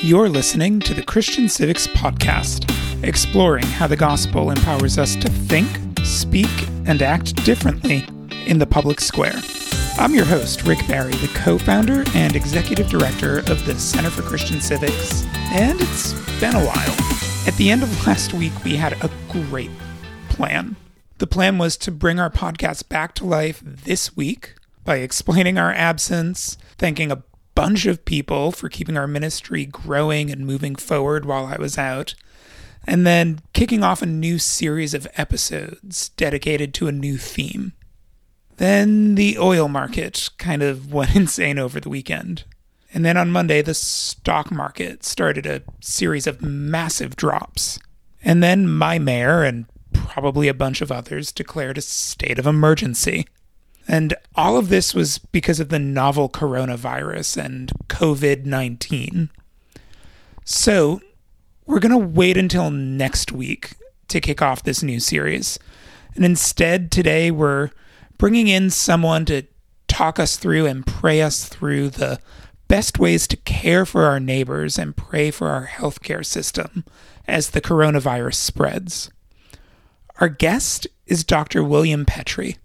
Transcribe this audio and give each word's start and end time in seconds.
You're 0.00 0.28
listening 0.28 0.78
to 0.80 0.94
the 0.94 1.02
Christian 1.02 1.48
Civics 1.48 1.88
Podcast, 1.88 2.70
exploring 3.02 3.64
how 3.64 3.88
the 3.88 3.96
gospel 3.96 4.52
empowers 4.52 4.96
us 4.96 5.16
to 5.16 5.28
think, 5.28 5.66
speak, 6.04 6.48
and 6.86 7.02
act 7.02 7.34
differently 7.44 8.04
in 8.46 8.60
the 8.60 8.66
public 8.66 9.00
square. 9.00 9.34
I'm 9.98 10.14
your 10.14 10.24
host, 10.24 10.62
Rick 10.62 10.86
Barry, 10.86 11.14
the 11.14 11.26
co 11.34 11.58
founder 11.58 12.04
and 12.14 12.36
executive 12.36 12.88
director 12.88 13.38
of 13.40 13.66
the 13.66 13.74
Center 13.74 14.08
for 14.08 14.22
Christian 14.22 14.60
Civics, 14.60 15.24
and 15.50 15.80
it's 15.80 16.12
been 16.38 16.54
a 16.54 16.64
while. 16.64 17.48
At 17.48 17.56
the 17.56 17.68
end 17.68 17.82
of 17.82 18.06
last 18.06 18.32
week, 18.32 18.52
we 18.64 18.76
had 18.76 18.92
a 19.02 19.10
great 19.28 19.72
plan. 20.28 20.76
The 21.18 21.26
plan 21.26 21.58
was 21.58 21.76
to 21.78 21.90
bring 21.90 22.20
our 22.20 22.30
podcast 22.30 22.88
back 22.88 23.16
to 23.16 23.26
life 23.26 23.60
this 23.64 24.16
week 24.16 24.54
by 24.84 24.98
explaining 24.98 25.58
our 25.58 25.72
absence, 25.72 26.56
thanking 26.78 27.10
a 27.10 27.24
bunch 27.58 27.86
of 27.86 28.04
people 28.04 28.52
for 28.52 28.68
keeping 28.68 28.96
our 28.96 29.08
ministry 29.08 29.66
growing 29.66 30.30
and 30.30 30.46
moving 30.46 30.76
forward 30.76 31.24
while 31.24 31.46
I 31.46 31.56
was 31.56 31.76
out, 31.76 32.14
and 32.86 33.04
then 33.04 33.40
kicking 33.52 33.82
off 33.82 34.00
a 34.00 34.06
new 34.06 34.38
series 34.38 34.94
of 34.94 35.08
episodes 35.16 36.10
dedicated 36.10 36.72
to 36.74 36.86
a 36.86 36.92
new 36.92 37.18
theme. 37.18 37.72
Then 38.58 39.16
the 39.16 39.38
oil 39.40 39.66
market 39.66 40.30
kind 40.38 40.62
of 40.62 40.92
went 40.92 41.16
insane 41.16 41.58
over 41.58 41.80
the 41.80 41.88
weekend. 41.88 42.44
And 42.94 43.04
then 43.04 43.16
on 43.16 43.32
Monday, 43.32 43.60
the 43.60 43.74
stock 43.74 44.52
market 44.52 45.02
started 45.02 45.44
a 45.44 45.62
series 45.80 46.28
of 46.28 46.40
massive 46.40 47.16
drops. 47.16 47.80
And 48.22 48.40
then 48.40 48.68
my 48.68 49.00
mayor 49.00 49.42
and 49.42 49.66
probably 49.92 50.46
a 50.46 50.54
bunch 50.54 50.80
of 50.80 50.92
others 50.92 51.32
declared 51.32 51.76
a 51.76 51.80
state 51.80 52.38
of 52.38 52.46
emergency. 52.46 53.26
And 53.88 54.14
all 54.34 54.58
of 54.58 54.68
this 54.68 54.94
was 54.94 55.16
because 55.18 55.58
of 55.58 55.70
the 55.70 55.78
novel 55.78 56.28
coronavirus 56.28 57.42
and 57.42 57.72
COVID 57.88 58.44
19. 58.44 59.30
So, 60.44 61.00
we're 61.66 61.80
going 61.80 61.92
to 61.92 61.98
wait 61.98 62.36
until 62.36 62.70
next 62.70 63.32
week 63.32 63.72
to 64.08 64.20
kick 64.20 64.40
off 64.40 64.62
this 64.62 64.82
new 64.82 65.00
series. 65.00 65.58
And 66.14 66.24
instead, 66.24 66.90
today 66.90 67.30
we're 67.30 67.70
bringing 68.18 68.48
in 68.48 68.70
someone 68.70 69.24
to 69.26 69.44
talk 69.86 70.18
us 70.18 70.36
through 70.36 70.66
and 70.66 70.86
pray 70.86 71.22
us 71.22 71.46
through 71.46 71.90
the 71.90 72.18
best 72.68 72.98
ways 72.98 73.26
to 73.28 73.36
care 73.36 73.86
for 73.86 74.04
our 74.04 74.20
neighbors 74.20 74.78
and 74.78 74.96
pray 74.96 75.30
for 75.30 75.48
our 75.48 75.66
healthcare 75.66 76.24
system 76.24 76.84
as 77.26 77.50
the 77.50 77.60
coronavirus 77.60 78.34
spreads. 78.34 79.10
Our 80.20 80.28
guest 80.28 80.86
is 81.06 81.24
Dr. 81.24 81.64
William 81.64 82.04
Petri. 82.04 82.56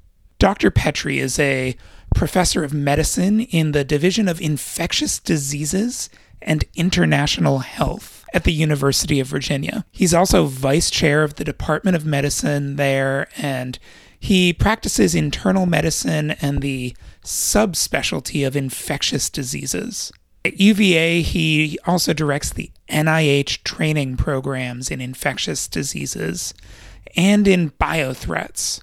Dr. 0.43 0.71
Petri 0.71 1.19
is 1.19 1.39
a 1.39 1.73
professor 2.13 2.65
of 2.65 2.73
medicine 2.73 3.39
in 3.39 3.71
the 3.71 3.85
Division 3.85 4.27
of 4.27 4.41
Infectious 4.41 5.17
Diseases 5.17 6.09
and 6.41 6.65
International 6.75 7.59
Health 7.59 8.25
at 8.33 8.43
the 8.43 8.51
University 8.51 9.21
of 9.21 9.27
Virginia. 9.27 9.85
He's 9.89 10.13
also 10.13 10.47
vice 10.47 10.89
chair 10.89 11.23
of 11.23 11.35
the 11.35 11.45
Department 11.45 11.95
of 11.95 12.05
Medicine 12.05 12.75
there, 12.75 13.29
and 13.37 13.79
he 14.19 14.51
practices 14.51 15.15
internal 15.15 15.65
medicine 15.65 16.31
and 16.31 16.61
the 16.61 16.93
subspecialty 17.23 18.45
of 18.45 18.57
infectious 18.57 19.29
diseases. 19.29 20.11
At 20.43 20.59
UVA, 20.59 21.21
he 21.21 21.79
also 21.87 22.11
directs 22.11 22.49
the 22.49 22.69
NIH 22.89 23.63
training 23.63 24.17
programs 24.17 24.91
in 24.91 24.99
infectious 24.99 25.69
diseases 25.69 26.53
and 27.15 27.47
in 27.47 27.71
biothreats 27.71 28.81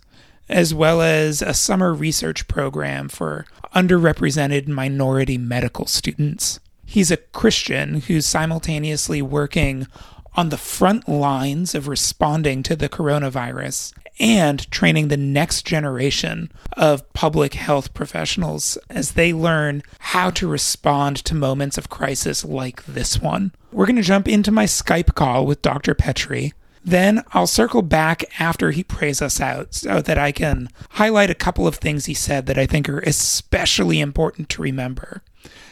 as 0.51 0.75
well 0.75 1.01
as 1.01 1.41
a 1.41 1.55
summer 1.55 1.95
research 1.95 2.49
program 2.49 3.09
for 3.09 3.47
underrepresented 3.75 4.67
minority 4.67 5.39
medical 5.39 5.87
students. 5.87 6.59
He's 6.85 7.13
a 7.13 7.17
Christian 7.17 8.01
who's 8.03 8.27
simultaneously 8.27 9.23
working 9.23 9.87
on 10.35 10.49
the 10.49 10.57
front 10.57 11.09
lines 11.09 11.75
of 11.75 11.87
responding 11.87 12.63
to 12.65 12.75
the 12.75 12.89
coronavirus 12.89 13.93
and 14.19 14.71
training 14.71 15.09
the 15.09 15.17
next 15.17 15.65
generation 15.65 16.51
of 16.77 17.11
public 17.13 17.55
health 17.55 17.95
professionals 17.95 18.77
as 18.91 19.13
they 19.13 19.33
learn 19.33 19.83
how 19.99 20.31
to 20.31 20.49
respond 20.49 21.17
to 21.17 21.35
moments 21.35 21.79
of 21.79 21.89
crisis 21.89 22.45
like 22.45 22.85
this 22.85 23.21
one. 23.21 23.53
We're 23.73 23.87
going 23.87 23.97
to 23.97 24.03
jump 24.03 24.29
into 24.29 24.51
my 24.51 24.65
Skype 24.65 25.15
call 25.15 25.47
with 25.47 25.63
Dr. 25.63 25.95
Petri 25.95 26.53
then 26.85 27.23
I'll 27.33 27.47
circle 27.47 27.83
back 27.83 28.25
after 28.41 28.71
he 28.71 28.83
prays 28.83 29.21
us 29.21 29.41
out 29.41 29.75
so 29.75 30.01
that 30.01 30.19
I 30.19 30.33
can 30.33 30.69
highlight 30.91 31.31
a 31.31 31.35
couple 31.35 31.67
of 31.67 31.77
things 31.77 32.07
he 32.07 32.15
said 32.15 32.47
that 32.47 32.59
I 32.59 32.67
think 32.67 32.89
are 32.89 33.01
especially 33.01 34.01
important 34.01 34.49
to 34.51 34.63
remember. 34.63 35.23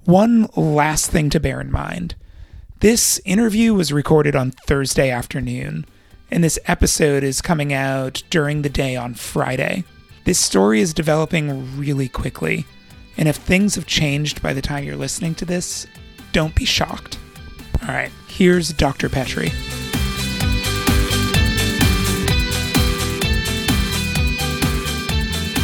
One 0.04 0.48
last 0.56 1.10
thing 1.10 1.30
to 1.30 1.40
bear 1.40 1.60
in 1.60 1.70
mind 1.70 2.14
this 2.80 3.20
interview 3.24 3.74
was 3.74 3.92
recorded 3.92 4.36
on 4.36 4.52
Thursday 4.52 5.10
afternoon, 5.10 5.84
and 6.30 6.44
this 6.44 6.60
episode 6.66 7.24
is 7.24 7.42
coming 7.42 7.72
out 7.72 8.22
during 8.30 8.62
the 8.62 8.68
day 8.68 8.94
on 8.94 9.14
Friday. 9.14 9.82
This 10.24 10.38
story 10.38 10.80
is 10.80 10.94
developing 10.94 11.76
really 11.76 12.08
quickly, 12.08 12.66
and 13.16 13.26
if 13.28 13.34
things 13.34 13.74
have 13.74 13.86
changed 13.86 14.40
by 14.42 14.52
the 14.52 14.62
time 14.62 14.84
you're 14.84 14.94
listening 14.94 15.34
to 15.36 15.44
this, 15.44 15.88
don't 16.32 16.54
be 16.54 16.64
shocked. 16.64 17.18
All 17.82 17.88
right, 17.88 18.12
here's 18.28 18.72
Dr. 18.72 19.08
Petri. 19.08 19.50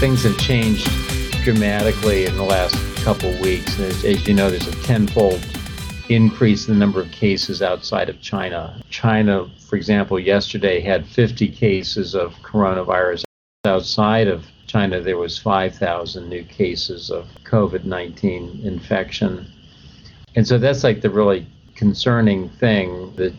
Things 0.05 0.23
have 0.23 0.37
changed 0.37 0.87
dramatically 1.45 2.27
in 2.27 2.37
the 2.37 2.43
last 2.43 2.77
couple 2.97 3.31
weeks. 3.41 3.81
As, 3.81 4.05
as, 4.05 4.29
you 4.29 4.35
know, 4.35 4.51
there's 4.51 4.67
a 4.67 4.83
tenfold 4.83 5.43
increase 6.11 6.69
in 6.69 6.75
the 6.75 6.79
number 6.79 7.01
of 7.01 7.11
cases 7.11 7.63
outside 7.63 8.11
of 8.11 8.21
China. 8.21 8.79
China, 8.91 9.51
for 9.67 9.77
example, 9.77 10.21
yesterday 10.21 10.83
had 10.83 11.07
50 11.07 11.49
cases 11.49 12.15
of 12.15 12.35
coronavirus. 12.43 13.25
Outside 13.65 14.29
of 14.29 14.45
China, 14.67 15.01
there 15.01 15.17
was 15.17 15.39
5,000 15.39 16.29
new 16.29 16.45
cases 16.45 17.11
of 17.11 17.27
COVID-19 17.45 18.63
infection. 18.63 19.47
And 20.37 20.47
so 20.47 20.59
that's 20.59 20.85
like 20.85 21.01
the 21.01 21.09
really 21.09 21.47
concerning 21.77 22.51
thing. 22.51 23.17
The 23.17 23.33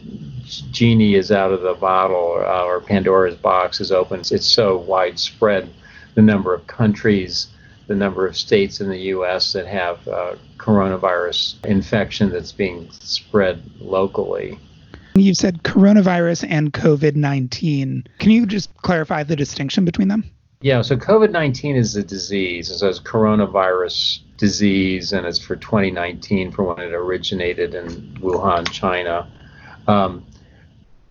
genie 0.71 1.13
is 1.13 1.31
out 1.31 1.51
of 1.51 1.61
the 1.61 1.75
bottle, 1.75 2.17
or 2.17 2.81
Pandora's 2.81 3.35
box 3.35 3.79
is 3.79 3.91
open. 3.91 4.21
It's 4.21 4.47
so 4.47 4.77
widespread 4.77 5.69
the 6.15 6.21
number 6.21 6.53
of 6.53 6.65
countries, 6.67 7.47
the 7.87 7.95
number 7.95 8.25
of 8.25 8.35
states 8.35 8.81
in 8.81 8.89
the 8.89 8.99
U.S. 9.13 9.53
that 9.53 9.67
have 9.67 10.07
uh, 10.07 10.35
coronavirus 10.57 11.63
infection 11.65 12.31
that's 12.31 12.51
being 12.51 12.89
spread 12.91 13.61
locally. 13.79 14.59
You 15.13 15.33
said 15.33 15.63
coronavirus 15.63 16.47
and 16.49 16.73
COVID 16.73 17.15
19. 17.15 18.05
Can 18.19 18.31
you 18.31 18.45
just 18.45 18.75
clarify 18.77 19.23
the 19.23 19.35
distinction 19.35 19.85
between 19.85 20.07
them? 20.07 20.29
Yeah, 20.61 20.81
so 20.81 20.97
COVID 20.97 21.31
19 21.31 21.75
is 21.75 21.95
a 21.95 22.03
disease, 22.03 22.75
so 22.75 22.89
it's 22.89 22.99
coronavirus 22.99 24.19
disease, 24.37 25.13
and 25.13 25.25
it's 25.25 25.39
for 25.39 25.55
2019 25.55 26.51
for 26.51 26.63
when 26.63 26.79
it 26.79 26.93
originated 26.93 27.75
in 27.75 28.17
Wuhan, 28.19 28.69
China. 28.71 29.31
Um, 29.87 30.25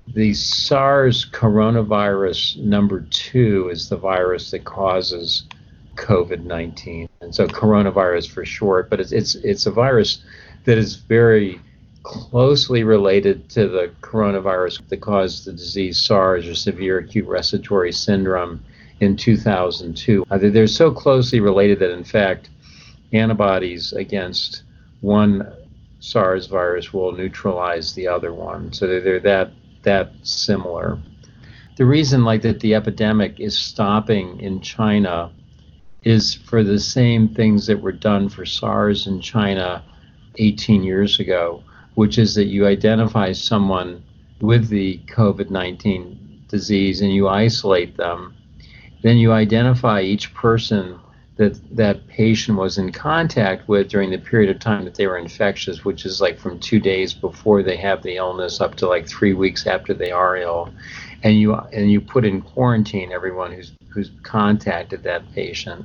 the 0.08 0.34
SARS 0.34 1.24
coronavirus 1.30 2.58
number 2.58 3.00
two 3.10 3.70
is 3.70 3.88
the 3.88 3.96
virus 3.96 4.50
that 4.50 4.64
causes 4.64 5.44
COVID 5.96 6.44
19. 6.44 7.08
And 7.20 7.34
so 7.34 7.46
coronavirus 7.46 8.30
for 8.30 8.44
short, 8.44 8.90
but 8.90 9.00
it's, 9.00 9.12
it's, 9.12 9.34
it's 9.36 9.66
a 9.66 9.70
virus 9.70 10.22
that 10.64 10.78
is 10.78 10.96
very 10.96 11.60
closely 12.02 12.84
related 12.84 13.48
to 13.48 13.66
the 13.66 13.92
coronavirus 14.02 14.86
that 14.88 15.00
caused 15.00 15.46
the 15.46 15.52
disease 15.52 15.98
SARS 15.98 16.46
or 16.46 16.54
severe 16.54 16.98
acute 16.98 17.26
respiratory 17.26 17.92
syndrome 17.92 18.62
in 19.00 19.16
2002. 19.16 20.26
Uh, 20.30 20.38
they're 20.38 20.66
so 20.66 20.90
closely 20.90 21.40
related 21.40 21.78
that, 21.78 21.92
in 21.92 22.04
fact, 22.04 22.50
antibodies 23.12 23.92
against 23.94 24.64
one 25.00 25.50
SARS 26.00 26.46
virus 26.46 26.92
will 26.92 27.12
neutralize 27.12 27.94
the 27.94 28.06
other 28.06 28.34
one. 28.34 28.72
So 28.72 28.86
they're, 28.86 29.00
they're 29.00 29.20
that 29.20 29.52
that 29.84 30.12
similar. 30.22 30.98
The 31.76 31.86
reason 31.86 32.24
like 32.24 32.42
that 32.42 32.60
the 32.60 32.74
epidemic 32.74 33.40
is 33.40 33.56
stopping 33.56 34.40
in 34.40 34.60
China 34.60 35.32
is 36.04 36.34
for 36.34 36.62
the 36.62 36.78
same 36.78 37.28
things 37.28 37.66
that 37.66 37.80
were 37.80 37.92
done 37.92 38.28
for 38.28 38.44
SARS 38.44 39.06
in 39.06 39.20
China 39.20 39.82
18 40.36 40.82
years 40.82 41.18
ago, 41.18 41.62
which 41.94 42.18
is 42.18 42.34
that 42.34 42.46
you 42.46 42.66
identify 42.66 43.32
someone 43.32 44.04
with 44.40 44.68
the 44.68 45.00
COVID 45.06 45.50
19 45.50 46.44
disease 46.48 47.00
and 47.00 47.12
you 47.12 47.28
isolate 47.28 47.96
them. 47.96 48.34
Then 49.02 49.16
you 49.16 49.32
identify 49.32 50.02
each 50.02 50.32
person 50.34 50.98
that 51.36 51.58
that 51.76 52.06
patient 52.06 52.56
was 52.56 52.78
in 52.78 52.92
contact 52.92 53.68
with 53.68 53.88
during 53.88 54.10
the 54.10 54.18
period 54.18 54.54
of 54.54 54.60
time 54.60 54.84
that 54.84 54.94
they 54.94 55.06
were 55.06 55.18
infectious, 55.18 55.84
which 55.84 56.04
is 56.04 56.20
like 56.20 56.38
from 56.38 56.60
two 56.60 56.78
days 56.78 57.12
before 57.12 57.62
they 57.62 57.76
have 57.76 58.02
the 58.02 58.16
illness 58.16 58.60
up 58.60 58.76
to 58.76 58.86
like 58.86 59.08
three 59.08 59.32
weeks 59.32 59.66
after 59.66 59.92
they 59.92 60.12
are 60.12 60.36
ill, 60.36 60.72
and 61.22 61.38
you 61.38 61.54
and 61.54 61.90
you 61.90 62.00
put 62.00 62.24
in 62.24 62.40
quarantine 62.40 63.12
everyone 63.12 63.52
who's 63.52 63.72
who's 63.88 64.10
contacted 64.22 65.02
that 65.02 65.32
patient. 65.32 65.84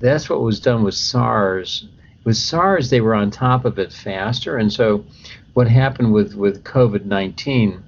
That's 0.00 0.28
what 0.28 0.42
was 0.42 0.58
done 0.58 0.82
with 0.82 0.94
SARS 0.94 1.86
with 2.24 2.36
SARS, 2.36 2.90
they 2.90 3.00
were 3.00 3.14
on 3.14 3.30
top 3.30 3.64
of 3.64 3.78
it 3.78 3.92
faster. 3.92 4.56
And 4.56 4.72
so 4.72 5.04
what 5.54 5.68
happened 5.68 6.12
with, 6.12 6.34
with 6.34 6.64
COVID 6.64 7.04
19 7.04 7.82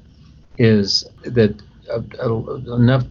is 0.58 1.06
that 1.22 1.60
a, 1.90 2.00
a, 2.20 2.74
enough 2.74 3.04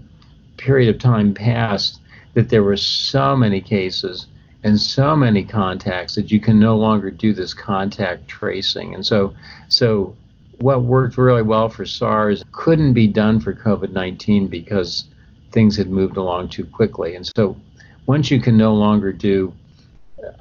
period 0.57 0.93
of 0.93 1.01
time 1.01 1.33
passed 1.33 1.99
that 2.33 2.49
there 2.49 2.63
were 2.63 2.77
so 2.77 3.35
many 3.35 3.61
cases 3.61 4.27
and 4.63 4.79
so 4.79 5.15
many 5.15 5.43
contacts 5.43 6.15
that 6.15 6.31
you 6.31 6.39
can 6.39 6.59
no 6.59 6.75
longer 6.75 7.11
do 7.11 7.33
this 7.33 7.53
contact 7.53 8.27
tracing. 8.27 8.95
And 8.95 9.05
so, 9.05 9.33
so 9.67 10.15
what 10.59 10.83
worked 10.83 11.17
really 11.17 11.41
well 11.41 11.69
for 11.69 11.85
SARS 11.85 12.43
couldn't 12.51 12.93
be 12.93 13.07
done 13.07 13.39
for 13.39 13.53
COVID 13.53 13.91
19 13.91 14.47
because 14.47 15.05
things 15.51 15.75
had 15.75 15.89
moved 15.89 16.17
along 16.17 16.49
too 16.49 16.65
quickly. 16.65 17.15
And 17.15 17.29
so, 17.35 17.57
once 18.05 18.31
you 18.31 18.39
can 18.39 18.57
no 18.57 18.73
longer 18.73 19.13
do 19.13 19.53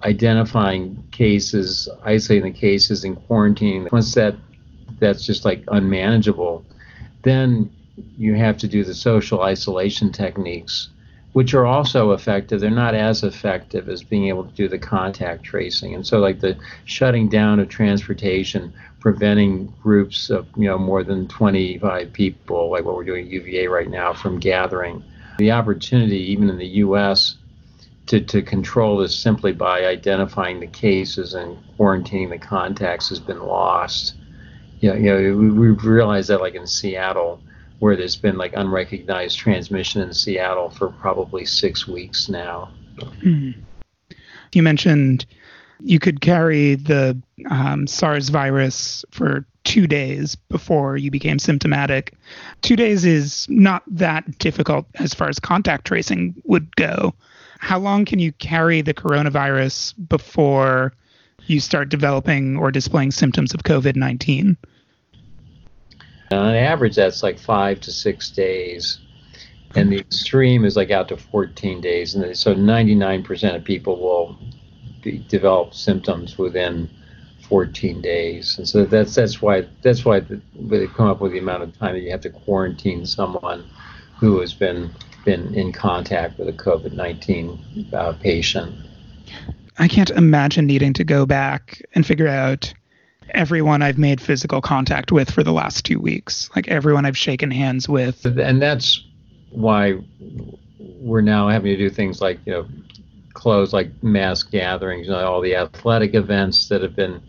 identifying 0.04 1.02
cases, 1.10 1.88
isolating 2.04 2.52
the 2.52 2.58
cases, 2.58 3.04
and 3.04 3.16
quarantining, 3.28 3.90
once 3.90 4.14
that 4.14 4.36
that's 4.98 5.26
just 5.26 5.44
like 5.44 5.64
unmanageable, 5.68 6.64
then 7.22 7.70
you 8.16 8.34
have 8.34 8.56
to 8.58 8.68
do 8.68 8.84
the 8.84 8.94
social 8.94 9.42
isolation 9.42 10.12
techniques 10.12 10.90
which 11.32 11.54
are 11.54 11.64
also 11.64 12.12
effective. 12.12 12.60
They're 12.60 12.70
not 12.70 12.94
as 12.94 13.22
effective 13.22 13.88
as 13.88 14.02
being 14.02 14.28
able 14.28 14.44
to 14.44 14.52
do 14.52 14.68
the 14.68 14.78
contact 14.78 15.42
tracing. 15.42 15.94
And 15.94 16.06
so, 16.06 16.18
like 16.18 16.40
the 16.40 16.56
shutting 16.84 17.28
down 17.28 17.58
of 17.58 17.68
transportation, 17.68 18.72
preventing 19.00 19.72
groups 19.82 20.30
of 20.30 20.46
you 20.56 20.68
know 20.68 20.78
more 20.78 21.02
than 21.02 21.28
25 21.28 22.12
people, 22.12 22.70
like 22.70 22.84
what 22.84 22.96
we're 22.96 23.04
doing 23.04 23.26
at 23.26 23.32
UVA 23.32 23.66
right 23.68 23.88
now, 23.88 24.12
from 24.12 24.38
gathering. 24.38 25.02
The 25.38 25.52
opportunity, 25.52 26.18
even 26.30 26.50
in 26.50 26.58
the 26.58 26.66
U.S., 26.66 27.36
to, 28.06 28.20
to 28.20 28.42
control 28.42 28.98
this 28.98 29.18
simply 29.18 29.52
by 29.52 29.86
identifying 29.86 30.60
the 30.60 30.66
cases 30.66 31.34
and 31.34 31.56
quarantining 31.78 32.30
the 32.30 32.38
contacts 32.38 33.08
has 33.08 33.20
been 33.20 33.40
lost. 33.40 34.14
You 34.80 34.90
know, 34.90 34.96
you 34.96 35.04
know 35.04 35.36
we, 35.36 35.50
we've 35.50 35.84
realized 35.84 36.28
that, 36.28 36.40
like 36.40 36.54
in 36.54 36.66
Seattle 36.66 37.40
where 37.82 37.96
there's 37.96 38.14
been 38.14 38.38
like 38.38 38.52
unrecognized 38.54 39.36
transmission 39.36 40.00
in 40.02 40.14
Seattle 40.14 40.70
for 40.70 40.90
probably 40.90 41.44
six 41.44 41.88
weeks 41.88 42.28
now. 42.28 42.70
Mm-hmm. 42.94 43.60
You 44.52 44.62
mentioned 44.62 45.26
you 45.80 45.98
could 45.98 46.20
carry 46.20 46.76
the 46.76 47.20
um, 47.50 47.88
SARS 47.88 48.28
virus 48.28 49.04
for 49.10 49.44
two 49.64 49.88
days 49.88 50.36
before 50.36 50.96
you 50.96 51.10
became 51.10 51.40
symptomatic. 51.40 52.14
Two 52.60 52.76
days 52.76 53.04
is 53.04 53.48
not 53.50 53.82
that 53.88 54.38
difficult 54.38 54.86
as 55.00 55.12
far 55.12 55.28
as 55.28 55.40
contact 55.40 55.84
tracing 55.84 56.40
would 56.44 56.76
go. 56.76 57.12
How 57.58 57.80
long 57.80 58.04
can 58.04 58.20
you 58.20 58.30
carry 58.30 58.80
the 58.82 58.94
coronavirus 58.94 59.94
before 60.08 60.92
you 61.48 61.58
start 61.58 61.88
developing 61.88 62.56
or 62.56 62.70
displaying 62.70 63.10
symptoms 63.10 63.52
of 63.52 63.64
COVID 63.64 63.96
19? 63.96 64.56
On 66.32 66.54
average, 66.54 66.96
that's 66.96 67.22
like 67.22 67.38
five 67.38 67.80
to 67.80 67.92
six 67.92 68.30
days. 68.30 68.98
And 69.74 69.90
the 69.90 69.98
extreme 69.98 70.64
is 70.64 70.76
like 70.76 70.90
out 70.90 71.08
to 71.08 71.16
14 71.16 71.80
days. 71.80 72.14
And 72.14 72.36
so 72.36 72.54
99% 72.54 73.56
of 73.56 73.64
people 73.64 74.00
will 74.00 74.38
be, 75.02 75.18
develop 75.28 75.74
symptoms 75.74 76.36
within 76.36 76.90
14 77.48 78.00
days. 78.00 78.58
And 78.58 78.68
so 78.68 78.84
that's 78.84 79.14
that's 79.14 79.42
why 79.42 79.66
that's 79.82 80.04
why 80.04 80.20
they 80.20 80.86
come 80.88 81.08
up 81.08 81.20
with 81.20 81.32
the 81.32 81.38
amount 81.38 81.62
of 81.62 81.78
time 81.78 81.94
that 81.94 82.00
you 82.00 82.10
have 82.10 82.20
to 82.22 82.30
quarantine 82.30 83.06
someone 83.06 83.68
who 84.18 84.40
has 84.40 84.54
been 84.54 84.90
been 85.24 85.54
in 85.54 85.72
contact 85.72 86.38
with 86.38 86.48
a 86.48 86.52
COVID-19 86.52 87.92
uh, 87.94 88.12
patient. 88.14 88.74
I 89.78 89.88
can't 89.88 90.10
imagine 90.10 90.66
needing 90.66 90.92
to 90.94 91.04
go 91.04 91.26
back 91.26 91.82
and 91.94 92.06
figure 92.06 92.28
out 92.28 92.72
everyone 93.32 93.82
I've 93.82 93.98
made 93.98 94.20
physical 94.20 94.60
contact 94.60 95.12
with 95.12 95.30
for 95.30 95.42
the 95.42 95.52
last 95.52 95.84
two 95.84 95.98
weeks, 95.98 96.50
like 96.54 96.68
everyone 96.68 97.04
I've 97.04 97.18
shaken 97.18 97.50
hands 97.50 97.88
with. 97.88 98.24
And 98.24 98.60
that's 98.60 99.04
why 99.50 99.98
we're 100.78 101.20
now 101.20 101.48
having 101.48 101.72
to 101.72 101.76
do 101.76 101.90
things 101.90 102.20
like, 102.20 102.38
you 102.44 102.52
know, 102.52 102.66
close 103.34 103.72
like 103.72 103.90
mass 104.02 104.42
gatherings, 104.42 105.06
you 105.06 105.12
know, 105.12 105.26
all 105.26 105.40
the 105.40 105.56
athletic 105.56 106.14
events 106.14 106.68
that 106.68 106.82
have 106.82 106.94
been 106.94 107.20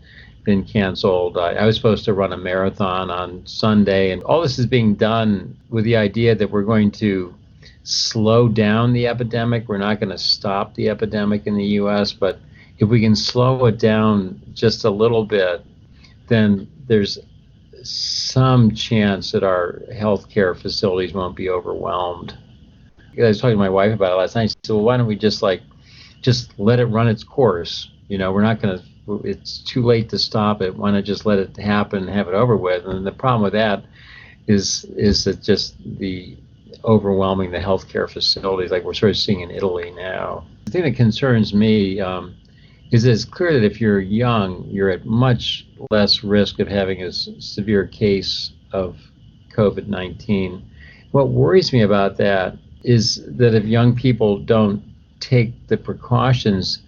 been 0.44 0.62
canceled. 0.62 1.38
I, 1.38 1.54
I 1.54 1.66
was 1.66 1.74
supposed 1.74 2.04
to 2.04 2.12
run 2.12 2.32
a 2.32 2.36
marathon 2.36 3.10
on 3.10 3.46
Sunday, 3.46 4.10
and 4.10 4.22
all 4.24 4.42
this 4.42 4.58
is 4.58 4.66
being 4.66 4.94
done 4.94 5.56
with 5.70 5.84
the 5.84 5.96
idea 5.96 6.34
that 6.34 6.50
we're 6.50 6.62
going 6.62 6.90
to 6.92 7.34
slow 7.82 8.48
down 8.48 8.92
the 8.92 9.06
epidemic. 9.06 9.68
We're 9.68 9.78
not 9.78 10.00
going 10.00 10.10
to 10.10 10.18
stop 10.18 10.74
the 10.74 10.90
epidemic 10.90 11.46
in 11.46 11.56
the 11.56 11.64
U.S., 11.64 12.12
but 12.12 12.38
if 12.78 12.88
we 12.88 13.00
can 13.00 13.16
slow 13.16 13.64
it 13.66 13.78
down 13.78 14.40
just 14.52 14.84
a 14.84 14.90
little 14.90 15.24
bit, 15.24 15.64
then 16.28 16.68
there's 16.86 17.18
some 17.82 18.74
chance 18.74 19.32
that 19.32 19.42
our 19.42 19.82
healthcare 19.92 20.56
facilities 20.56 21.12
won't 21.12 21.36
be 21.36 21.50
overwhelmed. 21.50 22.36
I 23.16 23.22
was 23.22 23.40
talking 23.40 23.54
to 23.54 23.58
my 23.58 23.68
wife 23.68 23.92
about 23.92 24.12
it 24.12 24.16
last 24.16 24.34
night. 24.34 24.50
She 24.50 24.56
said, 24.64 24.74
"Well, 24.74 24.84
why 24.84 24.96
don't 24.96 25.06
we 25.06 25.16
just 25.16 25.42
like 25.42 25.62
just 26.20 26.58
let 26.58 26.80
it 26.80 26.86
run 26.86 27.08
its 27.08 27.22
course? 27.22 27.90
You 28.08 28.18
know, 28.18 28.32
we're 28.32 28.42
not 28.42 28.60
going 28.60 28.78
to. 28.78 28.84
It's 29.22 29.58
too 29.58 29.82
late 29.82 30.08
to 30.08 30.18
stop 30.18 30.62
it. 30.62 30.74
Why 30.74 30.90
not 30.90 31.04
just 31.04 31.26
let 31.26 31.38
it 31.38 31.56
happen 31.56 32.00
and 32.04 32.10
have 32.10 32.28
it 32.28 32.34
over 32.34 32.56
with?" 32.56 32.86
And 32.86 33.06
the 33.06 33.12
problem 33.12 33.42
with 33.42 33.52
that 33.52 33.84
is 34.46 34.84
is 34.96 35.24
that 35.24 35.42
just 35.42 35.76
the 35.98 36.36
overwhelming 36.84 37.50
the 37.50 37.58
healthcare 37.58 38.10
facilities, 38.10 38.70
like 38.70 38.84
we're 38.84 38.94
sort 38.94 39.10
of 39.10 39.16
seeing 39.16 39.40
in 39.40 39.50
Italy 39.50 39.92
now. 39.92 40.44
The 40.64 40.70
thing 40.70 40.82
that 40.82 40.96
concerns 40.96 41.54
me 41.54 42.00
um, 42.00 42.34
is 42.94 43.04
it's 43.04 43.24
clear 43.24 43.52
that 43.52 43.64
if 43.64 43.80
you're 43.80 43.98
young, 43.98 44.64
you're 44.70 44.88
at 44.88 45.04
much 45.04 45.66
less 45.90 46.22
risk 46.22 46.60
of 46.60 46.68
having 46.68 47.02
a 47.02 47.10
severe 47.10 47.88
case 47.88 48.52
of 48.72 48.96
COVID 49.52 49.88
19. 49.88 50.64
What 51.10 51.30
worries 51.30 51.72
me 51.72 51.82
about 51.82 52.16
that 52.18 52.56
is 52.84 53.20
that 53.36 53.52
if 53.56 53.64
young 53.64 53.96
people 53.96 54.38
don't 54.38 54.80
take 55.18 55.66
the 55.66 55.76
precautions 55.76 56.82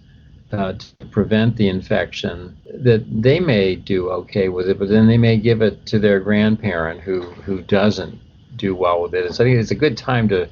uh, 0.53 0.75
to 0.75 1.05
prevent 1.11 1.57
the 1.57 1.67
infection, 1.67 2.57
that 2.73 3.03
they 3.21 3.41
may 3.41 3.75
do 3.75 4.09
okay 4.09 4.47
with 4.47 4.69
it, 4.69 4.79
but 4.79 4.87
then 4.87 5.07
they 5.07 5.17
may 5.17 5.35
give 5.35 5.61
it 5.61 5.85
to 5.87 5.99
their 5.99 6.21
grandparent 6.21 7.01
who, 7.01 7.21
who 7.21 7.61
doesn't 7.63 8.17
do 8.55 8.73
well 8.73 9.01
with 9.01 9.13
it. 9.13 9.25
And 9.25 9.35
so 9.35 9.43
I 9.43 9.47
think 9.47 9.59
it's 9.59 9.71
a 9.71 9.75
good 9.75 9.97
time 9.97 10.29
to 10.29 10.49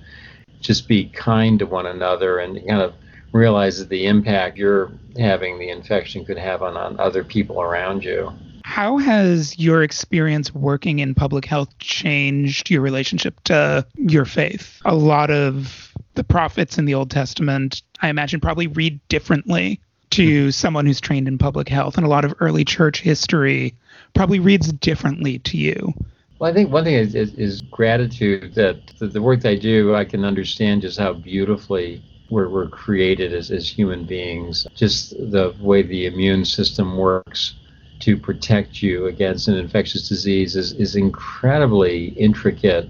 just 0.60 0.90
be 0.90 1.06
kind 1.06 1.60
to 1.60 1.66
one 1.66 1.86
another 1.86 2.40
and 2.40 2.57
kind 2.68 2.81
of 2.81 2.94
realizes 3.35 3.89
the 3.89 4.05
impact 4.05 4.57
you're 4.57 4.89
having 5.17 5.59
the 5.59 5.69
infection 5.69 6.23
could 6.23 6.37
have 6.37 6.63
on, 6.63 6.77
on 6.77 6.97
other 6.99 7.23
people 7.23 7.61
around 7.61 8.03
you. 8.03 8.31
How 8.63 8.97
has 8.97 9.59
your 9.59 9.83
experience 9.83 10.56
working 10.56 10.99
in 10.99 11.13
public 11.13 11.45
health 11.45 11.77
changed 11.77 12.71
your 12.71 12.81
relationship 12.81 13.39
to 13.44 13.85
your 13.95 14.25
faith? 14.25 14.81
A 14.85 14.95
lot 14.95 15.30
of 15.30 15.94
the 16.15 16.23
prophets 16.23 16.77
in 16.77 16.85
the 16.85 16.95
Old 16.95 17.11
Testament, 17.11 17.81
I 18.01 18.07
imagine, 18.07 18.39
probably 18.39 18.68
read 18.68 18.99
differently 19.09 19.81
to 20.11 20.45
hmm. 20.45 20.49
someone 20.49 20.85
who's 20.85 21.01
trained 21.01 21.27
in 21.27 21.37
public 21.37 21.68
health, 21.68 21.97
and 21.97 22.06
a 22.06 22.09
lot 22.09 22.25
of 22.25 22.33
early 22.39 22.63
church 22.63 23.01
history 23.01 23.75
probably 24.13 24.39
reads 24.39 24.71
differently 24.71 25.39
to 25.39 25.57
you. 25.57 25.94
Well, 26.39 26.49
I 26.49 26.54
think 26.54 26.71
one 26.71 26.85
thing 26.85 26.95
is, 26.95 27.15
is, 27.15 27.33
is 27.35 27.61
gratitude 27.61 28.56
that 28.56 28.77
the, 28.97 29.07
the 29.07 29.21
work 29.21 29.42
that 29.42 29.49
I 29.49 29.56
do, 29.56 29.94
I 29.94 30.06
can 30.06 30.23
understand 30.23 30.81
just 30.81 30.97
how 30.97 31.13
beautifully 31.13 32.01
we're, 32.29 32.49
we're 32.49 32.67
created 32.67 33.33
as, 33.33 33.51
as 33.51 33.67
human 33.67 34.05
beings. 34.05 34.67
Just 34.75 35.11
the 35.11 35.55
way 35.59 35.81
the 35.81 36.07
immune 36.07 36.45
system 36.45 36.97
works 36.97 37.55
to 37.99 38.17
protect 38.17 38.81
you 38.81 39.07
against 39.07 39.47
an 39.47 39.55
infectious 39.55 40.09
disease 40.09 40.55
is, 40.55 40.73
is 40.73 40.95
incredibly 40.95 42.07
intricate 42.09 42.89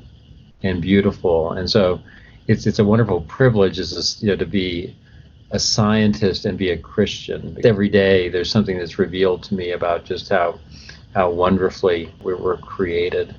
and 0.63 0.81
beautiful. 0.81 1.51
And 1.51 1.69
so 1.69 2.01
it's, 2.47 2.65
it's 2.65 2.79
a 2.79 2.83
wonderful 2.83 3.21
privilege 3.21 3.79
as 3.79 3.93
a, 3.93 4.25
you 4.25 4.31
know, 4.31 4.37
to 4.37 4.45
be 4.45 4.95
a 5.51 5.59
scientist 5.59 6.45
and 6.45 6.57
be 6.57 6.71
a 6.71 6.77
Christian. 6.77 7.57
Every 7.63 7.89
day 7.89 8.29
there's 8.29 8.49
something 8.49 8.77
that's 8.77 8.97
revealed 8.97 9.43
to 9.43 9.55
me 9.55 9.71
about 9.71 10.05
just 10.05 10.29
how, 10.29 10.59
how 11.13 11.29
wonderfully 11.29 12.13
we're, 12.21 12.37
we're 12.37 12.57
created. 12.57 13.35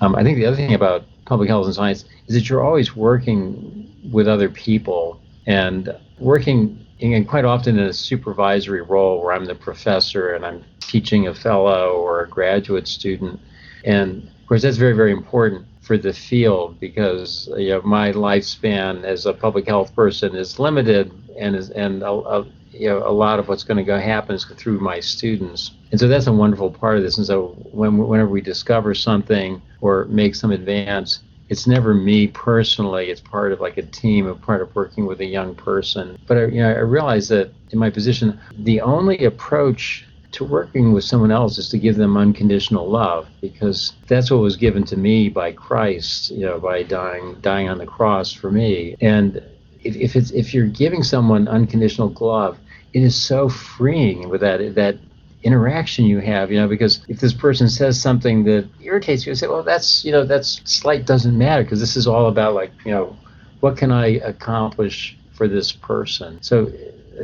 Um, 0.00 0.14
I 0.14 0.22
think 0.22 0.38
the 0.38 0.46
other 0.46 0.56
thing 0.56 0.74
about 0.74 1.04
public 1.26 1.48
health 1.48 1.66
and 1.66 1.74
science 1.74 2.04
is 2.28 2.34
that 2.34 2.48
you're 2.48 2.62
always 2.62 2.94
working 2.94 3.92
with 4.10 4.28
other 4.28 4.48
people 4.48 5.19
and 5.46 5.94
working 6.18 6.86
in 6.98 7.24
quite 7.24 7.44
often 7.44 7.78
in 7.78 7.86
a 7.86 7.92
supervisory 7.92 8.82
role 8.82 9.22
where 9.22 9.32
I'm 9.32 9.46
the 9.46 9.54
professor 9.54 10.34
and 10.34 10.44
I'm 10.44 10.64
teaching 10.80 11.26
a 11.26 11.34
fellow 11.34 11.92
or 11.92 12.22
a 12.22 12.28
graduate 12.28 12.86
student. 12.86 13.40
And 13.84 14.24
of 14.24 14.46
course, 14.46 14.62
that's 14.62 14.76
very, 14.76 14.92
very 14.92 15.12
important 15.12 15.66
for 15.80 15.96
the 15.96 16.12
field 16.12 16.78
because 16.78 17.48
you 17.56 17.70
know, 17.70 17.82
my 17.82 18.12
lifespan 18.12 19.04
as 19.04 19.24
a 19.26 19.32
public 19.32 19.66
health 19.66 19.94
person 19.94 20.36
is 20.36 20.58
limited 20.58 21.10
and 21.38 21.56
is, 21.56 21.70
and 21.70 22.02
a, 22.02 22.10
a, 22.10 22.46
you 22.70 22.88
know, 22.88 22.98
a 22.98 23.10
lot 23.10 23.38
of 23.38 23.48
what's 23.48 23.64
going 23.64 23.78
to 23.78 23.84
go 23.84 23.98
happen 23.98 24.34
is 24.34 24.44
through 24.44 24.78
my 24.78 25.00
students. 25.00 25.72
And 25.90 25.98
so 25.98 26.06
that's 26.06 26.26
a 26.26 26.32
wonderful 26.32 26.70
part 26.70 26.98
of 26.98 27.02
this. 27.02 27.16
And 27.16 27.26
so 27.26 27.56
when, 27.72 27.96
whenever 27.96 28.28
we 28.28 28.42
discover 28.42 28.94
something 28.94 29.60
or 29.80 30.04
make 30.04 30.34
some 30.34 30.50
advance, 30.50 31.20
it's 31.50 31.66
never 31.66 31.92
me 31.92 32.28
personally. 32.28 33.10
It's 33.10 33.20
part 33.20 33.52
of 33.52 33.60
like 33.60 33.76
a 33.76 33.82
team, 33.82 34.26
a 34.26 34.34
part 34.34 34.62
of 34.62 34.74
working 34.74 35.04
with 35.04 35.20
a 35.20 35.26
young 35.26 35.54
person. 35.54 36.16
But 36.26 36.38
I, 36.38 36.44
you 36.46 36.62
know, 36.62 36.70
I 36.70 36.78
realize 36.78 37.28
that 37.28 37.52
in 37.70 37.78
my 37.78 37.90
position, 37.90 38.40
the 38.56 38.80
only 38.80 39.24
approach 39.24 40.06
to 40.32 40.44
working 40.44 40.92
with 40.92 41.02
someone 41.02 41.32
else 41.32 41.58
is 41.58 41.68
to 41.70 41.78
give 41.78 41.96
them 41.96 42.16
unconditional 42.16 42.88
love 42.88 43.28
because 43.40 43.94
that's 44.06 44.30
what 44.30 44.40
was 44.40 44.56
given 44.56 44.84
to 44.84 44.96
me 44.96 45.28
by 45.28 45.50
Christ, 45.50 46.30
you 46.30 46.46
know, 46.46 46.60
by 46.60 46.84
dying 46.84 47.34
dying 47.40 47.68
on 47.68 47.78
the 47.78 47.86
cross 47.86 48.32
for 48.32 48.52
me. 48.52 48.94
And 49.00 49.42
if, 49.82 49.96
if 49.96 50.14
it's 50.14 50.30
if 50.30 50.54
you're 50.54 50.68
giving 50.68 51.02
someone 51.02 51.48
unconditional 51.48 52.14
love, 52.20 52.58
it 52.92 53.02
is 53.02 53.20
so 53.20 53.48
freeing 53.48 54.28
with 54.28 54.40
that 54.42 54.76
that 54.76 54.98
interaction 55.42 56.04
you 56.04 56.18
have, 56.18 56.50
you 56.50 56.58
know, 56.58 56.68
because 56.68 57.00
if 57.08 57.20
this 57.20 57.32
person 57.32 57.68
says 57.68 58.00
something 58.00 58.44
that 58.44 58.68
irritates 58.82 59.24
you, 59.24 59.32
I 59.32 59.34
say, 59.34 59.46
well, 59.46 59.62
that's, 59.62 60.04
you 60.04 60.12
know, 60.12 60.24
that's 60.24 60.60
slight 60.64 61.06
doesn't 61.06 61.36
matter 61.36 61.62
because 61.62 61.80
this 61.80 61.96
is 61.96 62.06
all 62.06 62.26
about 62.28 62.54
like, 62.54 62.72
you 62.84 62.92
know, 62.92 63.16
what 63.60 63.76
can 63.76 63.90
I 63.90 64.06
accomplish 64.18 65.16
for 65.32 65.48
this 65.48 65.72
person? 65.72 66.42
So, 66.42 66.70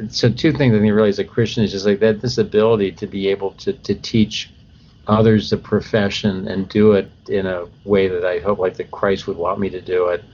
so 0.08 0.30
two 0.30 0.52
things 0.52 0.74
I 0.74 0.78
think 0.78 0.92
really 0.92 1.08
as 1.08 1.18
a 1.18 1.24
Christian 1.24 1.64
is 1.64 1.72
just 1.72 1.86
like 1.86 2.00
that, 2.00 2.20
this 2.20 2.38
ability 2.38 2.92
to 2.92 3.06
be 3.06 3.28
able 3.28 3.52
to, 3.52 3.72
to 3.72 3.94
teach 3.94 4.50
others 5.06 5.50
the 5.50 5.56
profession 5.56 6.48
and 6.48 6.68
do 6.68 6.92
it 6.92 7.10
in 7.28 7.46
a 7.46 7.66
way 7.84 8.08
that 8.08 8.24
I 8.24 8.40
hope 8.40 8.58
like 8.58 8.76
that 8.76 8.90
Christ 8.90 9.26
would 9.26 9.36
want 9.36 9.60
me 9.60 9.70
to 9.70 9.80
do 9.80 10.08
it 10.08 10.24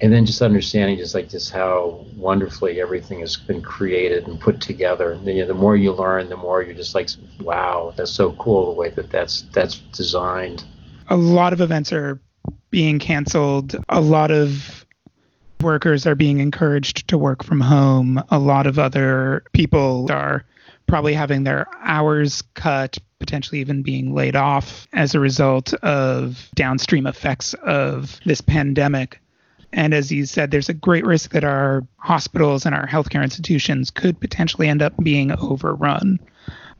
and 0.00 0.12
then 0.12 0.26
just 0.26 0.42
understanding 0.42 0.98
just 0.98 1.14
like 1.14 1.28
just 1.28 1.50
how 1.52 2.04
wonderfully 2.16 2.80
everything 2.80 3.20
has 3.20 3.36
been 3.36 3.62
created 3.62 4.26
and 4.28 4.38
put 4.38 4.60
together. 4.60 5.18
You 5.24 5.40
know, 5.40 5.46
the 5.46 5.54
more 5.54 5.76
you 5.76 5.92
learn, 5.92 6.28
the 6.28 6.36
more 6.36 6.62
you're 6.62 6.74
just 6.74 6.94
like, 6.94 7.08
wow, 7.40 7.94
that's 7.96 8.10
so 8.10 8.32
cool 8.32 8.66
the 8.66 8.78
way 8.78 8.90
that 8.90 9.10
that's 9.10 9.42
that's 9.52 9.78
designed. 9.92 10.64
A 11.08 11.16
lot 11.16 11.52
of 11.52 11.60
events 11.60 11.92
are 11.92 12.20
being 12.70 12.98
canceled. 12.98 13.76
A 13.88 14.00
lot 14.00 14.30
of 14.30 14.84
workers 15.62 16.06
are 16.06 16.14
being 16.14 16.40
encouraged 16.40 17.08
to 17.08 17.16
work 17.16 17.42
from 17.42 17.60
home. 17.60 18.22
A 18.30 18.38
lot 18.38 18.66
of 18.66 18.78
other 18.78 19.44
people 19.52 20.10
are 20.10 20.44
probably 20.86 21.14
having 21.14 21.44
their 21.44 21.66
hours 21.82 22.42
cut, 22.54 22.98
potentially 23.18 23.60
even 23.60 23.82
being 23.82 24.14
laid 24.14 24.36
off 24.36 24.86
as 24.92 25.14
a 25.14 25.20
result 25.20 25.72
of 25.74 26.50
downstream 26.54 27.06
effects 27.06 27.54
of 27.54 28.20
this 28.26 28.40
pandemic. 28.40 29.20
And 29.72 29.92
as 29.92 30.10
you 30.10 30.26
said, 30.26 30.50
there's 30.50 30.68
a 30.68 30.74
great 30.74 31.04
risk 31.04 31.32
that 31.32 31.44
our 31.44 31.86
hospitals 31.98 32.64
and 32.64 32.74
our 32.74 32.86
healthcare 32.86 33.22
institutions 33.22 33.90
could 33.90 34.18
potentially 34.20 34.68
end 34.68 34.82
up 34.82 34.94
being 35.02 35.32
overrun. 35.32 36.18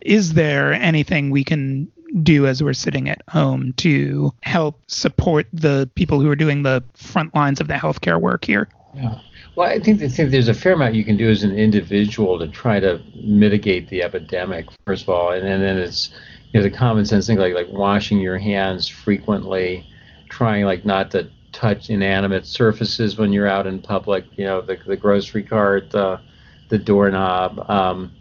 Is 0.01 0.35
there 0.35 0.73
anything 0.73 1.31
we 1.31 1.45
can 1.45 1.91
do 2.23 2.47
as 2.47 2.63
we're 2.63 2.73
sitting 2.73 3.09
at 3.09 3.23
home 3.29 3.73
to 3.79 4.33
help 4.43 4.81
support 4.87 5.47
the 5.53 5.91
people 5.95 6.21
who 6.21 6.31
are 6.31 6.37
doing 6.37 6.63
the 6.63 6.83
front 6.95 7.35
lines 7.35 7.61
of 7.61 7.69
the 7.69 7.75
healthcare 7.75 8.21
work 8.21 8.45
here? 8.45 8.69
Yeah. 8.95 9.19
Well, 9.57 9.69
I 9.69 9.79
think, 9.79 10.03
I 10.03 10.09
think 10.09 10.31
there's 10.31 10.49
a 10.49 10.55
fair 10.55 10.75
amount 10.75 10.95
you 10.95 11.05
can 11.05 11.17
do 11.17 11.29
as 11.29 11.43
an 11.43 11.57
individual 11.57 12.39
to 12.39 12.49
try 12.49 12.79
to 12.81 13.01
mitigate 13.15 13.89
the 13.89 14.03
epidemic, 14.03 14.67
first 14.87 15.03
of 15.03 15.09
all. 15.09 15.33
And, 15.33 15.47
and 15.47 15.63
then 15.63 15.79
it's 15.79 16.11
you 16.53 16.61
know, 16.61 16.63
the 16.63 16.71
common 16.71 17.05
sense 17.05 17.27
thing 17.27 17.39
like, 17.39 17.55
like 17.55 17.69
washing 17.71 18.19
your 18.19 18.39
hands 18.39 18.87
frequently, 18.89 19.87
trying 20.29 20.65
like 20.65 20.85
not 20.85 21.11
to 21.13 21.29
touch 21.57 21.89
inanimate 21.89 22.45
surfaces 22.45 23.17
when 23.17 23.33
you're 23.33 23.47
out 23.47 23.67
in 23.67 23.81
public. 23.81 24.27
You 24.37 24.45
know, 24.45 24.61
the, 24.61 24.77
the 24.87 24.97
grocery 24.97 25.43
cart, 25.43 25.91
the, 25.91 26.21
the 26.69 26.77
doorknob, 26.77 27.69
um, 27.71 28.13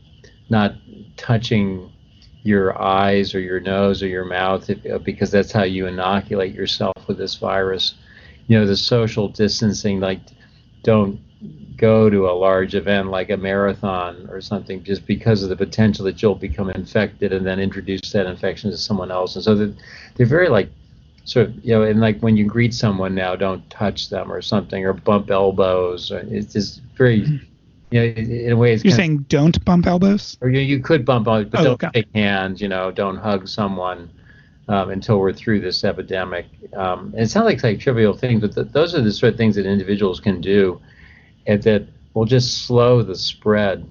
not 0.50 0.75
touching 1.18 1.92
your 2.44 2.82
eyes 2.82 3.36
or 3.36 3.42
your 3.42 3.60
nose 3.60 4.01
or 4.01 4.08
your 4.08 4.24
mouth 4.24 4.70
if, 4.70 4.86
uh, 4.86 5.00
because 5.00 5.32
that's 5.32 5.51
how 5.51 5.63
you 5.63 5.86
inoculate 5.86 6.54
yourself 6.54 6.96
with 7.08 7.18
this 7.18 7.36
virus. 7.36 7.96
You 8.48 8.58
know, 8.58 8.65
the 8.65 8.77
social 8.77 9.27
distancing, 9.27 10.00
like 10.00 10.22
don't 10.84 11.20
go 11.75 12.10
to 12.10 12.30
a 12.30 12.32
large 12.32 12.74
event 12.74 13.10
like 13.10 13.30
a 13.32 13.36
marathon 13.36 14.30
or 14.30 14.39
something 14.39 14.82
just 14.82 15.06
because 15.06 15.44
of 15.44 15.50
the 15.50 15.58
potential 15.58 16.06
that 16.06 16.22
you'll 16.22 16.36
become 16.36 16.70
infected 16.70 17.34
and 17.34 17.46
then 17.46 17.60
introduce 17.60 18.13
that 18.13 18.27
infection 18.27 18.72
to 18.72 18.77
someone 18.77 19.12
else. 19.12 19.36
And 19.36 19.44
so 19.44 19.56
they're, 19.56 19.74
they're 20.15 20.25
very 20.25 20.48
like 20.48 20.70
so 21.25 21.51
you 21.63 21.74
know, 21.74 21.82
and 21.82 22.00
like 22.00 22.20
when 22.22 22.38
you 22.38 22.46
greet 22.46 22.74
someone 22.74 23.15
now, 23.15 23.36
don't 23.36 23.67
touch 23.72 24.10
them 24.10 24.32
or 24.32 24.41
something, 24.41 24.86
or 24.86 24.94
bump 24.94 25.32
elbows. 25.32 26.12
It's 26.12 26.53
just 26.53 26.82
very, 26.96 27.22
mm-hmm. 27.22 27.38
you 27.89 28.00
know, 28.00 28.05
in 28.05 28.51
a 28.51 28.55
way, 28.55 28.74
it's 28.74 28.86
you're 28.86 28.94
saying 28.94 29.17
of, 29.17 29.27
don't 29.27 29.65
bump 29.65 29.88
elbows, 29.88 30.38
or 30.41 30.50
you, 30.50 30.60
you 30.60 30.79
could 30.79 31.03
bump 31.03 31.27
elbows, 31.27 31.50
but 31.50 31.62
oh, 31.62 31.75
don't 31.75 31.96
shake 31.96 32.08
hands. 32.13 32.62
You 32.62 32.67
know, 32.67 32.91
don't 32.91 33.17
hug 33.17 33.48
someone 33.48 34.08
um, 34.67 34.91
until 34.91 35.20
we're 35.20 35.34
through 35.34 35.62
this 35.62 35.84
epidemic. 35.84 36.46
Um, 36.74 37.12
and 37.13 37.22
it 37.22 37.29
sounds 37.29 37.46
like 37.46 37.63
like 37.63 37.79
trivial 37.79 38.15
things, 38.15 38.41
but 38.41 38.53
th- 38.53 38.67
those 38.72 38.94
are 38.94 39.01
the 39.01 39.12
sort 39.12 39.34
of 39.34 39.38
things 39.38 39.55
that 39.55 39.65
individuals 39.65 40.20
can 40.20 40.41
do, 40.41 40.79
and 41.48 41.62
that 41.63 41.88
will 42.13 42.25
just 42.25 42.65
slow 42.67 43.01
the 43.01 43.15
spread 43.15 43.89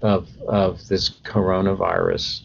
of 0.00 0.28
of 0.48 0.88
this 0.88 1.10
coronavirus. 1.24 2.40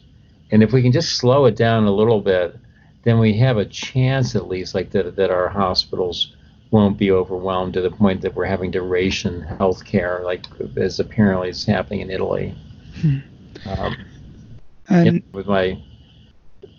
And 0.51 0.61
if 0.61 0.73
we 0.73 0.81
can 0.81 0.91
just 0.91 1.15
slow 1.15 1.45
it 1.45 1.55
down 1.55 1.85
a 1.85 1.91
little 1.91 2.19
bit 2.19 2.57
then 3.03 3.20
we 3.20 3.34
have 3.38 3.58
a 3.58 3.65
chance 3.65 4.36
at 4.36 4.48
least 4.48 4.75
like 4.75 4.91
that 4.91 5.15
that 5.15 5.32
our 5.32 5.50
hospitals 5.50 6.36
won't 6.72 6.98
be 6.98 7.12
overwhelmed 7.12 7.74
to 7.74 7.82
the 7.82 7.89
point 7.89 8.22
that 8.22 8.36
we're 8.36 8.46
having 8.46 8.72
to 8.72 8.82
ration 8.82 9.41
health 9.41 9.84
care 9.86 10.22
like 10.24 10.46
as 10.77 11.00
apparently 11.00 11.50
is 11.50 11.65
happening 11.65 12.01
in 12.01 12.12
Italy. 12.12 12.56
Hmm. 13.01 13.18
Um, 13.65 13.96
and 14.89 15.24
with 15.34 15.48
my 15.48 15.82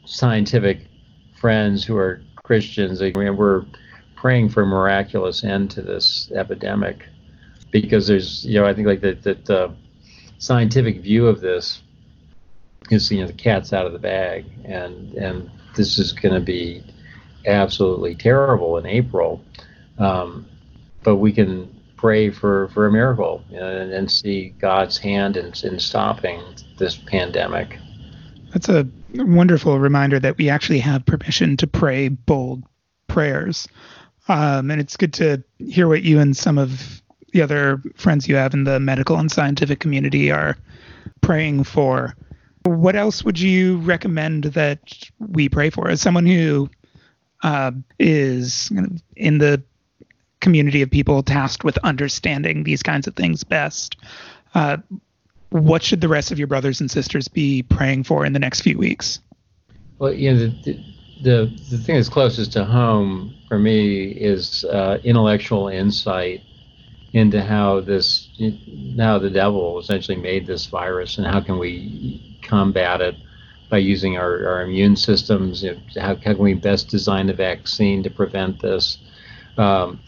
scientific 0.04 0.86
friends 1.36 1.84
who 1.84 1.96
are 1.96 2.22
Christians, 2.36 3.00
I 3.00 3.12
mean, 3.16 3.36
we're 3.36 3.64
praying 4.16 4.50
for 4.50 4.62
a 4.62 4.66
miraculous 4.66 5.44
end 5.44 5.70
to 5.72 5.82
this 5.82 6.30
epidemic 6.32 7.06
because 7.70 8.06
there's, 8.06 8.44
you 8.44 8.60
know, 8.60 8.66
I 8.66 8.74
think 8.74 8.86
like 8.86 9.00
that 9.00 9.22
the, 9.22 9.34
the 9.34 9.74
scientific 10.38 11.00
view 11.00 11.26
of 11.26 11.40
this 11.40 11.82
is, 12.90 13.10
you 13.10 13.20
know, 13.20 13.26
the 13.26 13.32
cat's 13.32 13.72
out 13.72 13.86
of 13.86 13.92
the 13.92 13.98
bag, 13.98 14.46
and 14.64 15.14
and 15.14 15.50
this 15.74 15.98
is 15.98 16.12
going 16.12 16.34
to 16.34 16.40
be 16.40 16.82
absolutely 17.46 18.14
terrible 18.14 18.76
in 18.78 18.86
April. 18.86 19.42
Um, 19.98 20.46
but 21.02 21.16
we 21.16 21.32
can 21.32 21.74
pray 21.96 22.30
for, 22.30 22.68
for 22.68 22.86
a 22.86 22.92
miracle 22.92 23.44
and, 23.52 23.92
and 23.92 24.10
see 24.10 24.50
God's 24.58 24.98
hand 24.98 25.36
in, 25.36 25.52
in 25.62 25.78
stopping 25.78 26.42
this 26.78 26.96
pandemic. 26.96 27.78
That's 28.52 28.68
a 28.68 28.88
wonderful 29.14 29.78
reminder 29.78 30.18
that 30.18 30.38
we 30.38 30.48
actually 30.48 30.80
have 30.80 31.04
permission 31.04 31.56
to 31.58 31.66
pray 31.66 32.08
bold 32.08 32.64
prayers. 33.06 33.68
Um, 34.28 34.70
and 34.70 34.80
it's 34.80 34.96
good 34.96 35.12
to 35.14 35.42
hear 35.58 35.88
what 35.88 36.02
you 36.02 36.18
and 36.20 36.36
some 36.36 36.58
of 36.58 37.02
the 37.32 37.42
other 37.42 37.82
friends 37.96 38.28
you 38.28 38.36
have 38.36 38.54
in 38.54 38.64
the 38.64 38.80
medical 38.80 39.16
and 39.18 39.30
scientific 39.30 39.80
community 39.80 40.30
are 40.30 40.56
praying 41.20 41.64
for. 41.64 42.14
What 42.64 42.96
else 42.96 43.24
would 43.24 43.38
you 43.38 43.78
recommend 43.78 44.44
that 44.44 44.80
we 45.18 45.48
pray 45.48 45.70
for? 45.70 45.88
As 45.88 46.00
someone 46.00 46.26
who 46.26 46.68
uh, 47.42 47.72
is 47.98 48.70
in 49.16 49.38
the 49.38 49.62
community 50.40 50.82
of 50.82 50.90
people 50.90 51.22
tasked 51.22 51.64
with 51.64 51.78
understanding 51.78 52.64
these 52.64 52.82
kinds 52.82 53.06
of 53.06 53.14
things 53.14 53.44
best, 53.44 53.96
uh, 54.54 54.78
what 55.50 55.82
should 55.82 56.00
the 56.00 56.08
rest 56.08 56.30
of 56.30 56.38
your 56.38 56.46
brothers 56.46 56.80
and 56.80 56.90
sisters 56.90 57.28
be 57.28 57.62
praying 57.62 58.04
for 58.04 58.24
in 58.24 58.32
the 58.32 58.38
next 58.38 58.60
few 58.60 58.78
weeks? 58.78 59.20
Well, 59.98 60.12
you 60.12 60.32
know, 60.32 60.38
the, 60.38 60.84
the, 61.22 61.58
the 61.70 61.78
thing 61.78 61.96
that's 61.96 62.08
closest 62.08 62.52
to 62.52 62.64
home 62.64 63.34
for 63.48 63.58
me 63.58 64.08
is 64.08 64.64
uh, 64.64 64.98
intellectual 65.04 65.68
insight 65.68 66.42
into 67.12 67.42
how 67.42 67.80
this, 67.80 68.28
now 68.66 69.18
the 69.18 69.30
devil 69.30 69.78
essentially 69.78 70.16
made 70.16 70.46
this 70.46 70.66
virus 70.66 71.18
and 71.18 71.26
how 71.26 71.40
can 71.40 71.58
we 71.58 72.38
combat 72.42 73.00
it 73.00 73.16
by 73.68 73.78
using 73.78 74.16
our, 74.16 74.46
our 74.46 74.62
immune 74.62 74.96
systems. 74.96 75.62
You 75.62 75.72
know, 75.72 75.80
how, 75.96 76.16
how, 76.16 76.34
can 76.34 76.38
we 76.38 76.54
best 76.54 76.88
design 76.88 77.30
a 77.30 77.32
vaccine 77.32 78.02
to 78.02 78.10
prevent 78.10 78.60
this? 78.60 78.98
Um, 79.56 80.00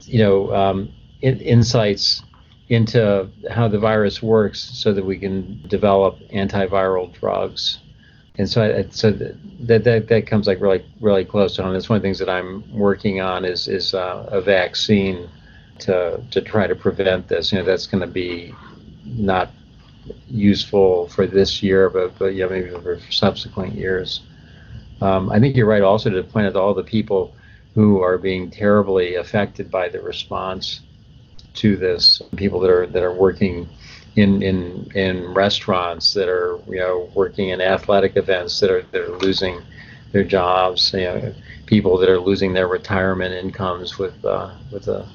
you 0.00 0.18
know, 0.18 0.54
um, 0.54 0.92
in, 1.20 1.40
insights 1.40 2.22
into 2.68 3.28
how 3.50 3.68
the 3.68 3.78
virus 3.78 4.22
works 4.22 4.60
so 4.60 4.92
that 4.92 5.04
we 5.04 5.18
can 5.18 5.62
develop 5.68 6.18
antiviral 6.32 7.12
drugs. 7.12 7.78
And 8.36 8.48
so, 8.48 8.62
I, 8.62 8.88
so 8.90 9.10
that, 9.10 9.84
that 9.84 10.08
that 10.08 10.26
comes 10.26 10.46
like 10.46 10.58
really 10.60 10.86
really 11.00 11.24
close 11.24 11.54
to 11.56 11.62
home. 11.62 11.74
That's 11.74 11.90
one 11.90 11.96
of 11.96 12.02
the 12.02 12.06
things 12.06 12.18
that 12.18 12.30
I'm 12.30 12.64
working 12.72 13.20
on 13.20 13.44
is 13.44 13.68
is 13.68 13.92
uh, 13.92 14.26
a 14.32 14.40
vaccine 14.40 15.28
to 15.82 16.22
to 16.30 16.40
try 16.40 16.66
to 16.66 16.74
prevent 16.74 17.28
this. 17.28 17.52
You 17.52 17.58
know, 17.58 17.64
that's 17.64 17.86
going 17.86 18.00
to 18.00 18.12
be 18.12 18.54
not 19.04 19.50
useful 20.28 21.08
for 21.08 21.26
this 21.26 21.62
year, 21.62 21.88
but, 21.90 22.18
but 22.18 22.34
yeah, 22.34 22.46
maybe 22.46 22.70
for 22.70 22.98
subsequent 23.10 23.74
years. 23.74 24.22
Um, 25.00 25.30
I 25.30 25.40
think 25.40 25.56
you're 25.56 25.66
right 25.66 25.82
also 25.82 26.10
to 26.10 26.22
point 26.22 26.46
out 26.46 26.56
all 26.56 26.74
the 26.74 26.84
people 26.84 27.34
who 27.74 28.02
are 28.02 28.18
being 28.18 28.50
terribly 28.50 29.16
affected 29.16 29.70
by 29.70 29.88
the 29.88 30.00
response 30.00 30.80
to 31.54 31.76
this. 31.76 32.22
People 32.36 32.60
that 32.60 32.70
are 32.70 32.86
that 32.86 33.02
are 33.02 33.14
working 33.14 33.68
in 34.16 34.42
in 34.42 34.90
in 34.94 35.34
restaurants, 35.34 36.14
that 36.14 36.28
are 36.28 36.60
you 36.68 36.78
know 36.78 37.10
working 37.14 37.48
in 37.50 37.60
athletic 37.60 38.16
events, 38.16 38.60
that 38.60 38.70
are 38.70 38.82
that 38.92 39.02
are 39.02 39.18
losing 39.18 39.60
their 40.12 40.24
jobs, 40.24 40.92
you 40.92 41.00
know, 41.00 41.34
people 41.66 41.96
that 41.98 42.08
are 42.08 42.20
losing 42.20 42.52
their 42.52 42.68
retirement 42.68 43.34
incomes 43.34 43.98
with 43.98 44.24
uh, 44.24 44.54
with 44.70 44.84
the, 44.84 45.06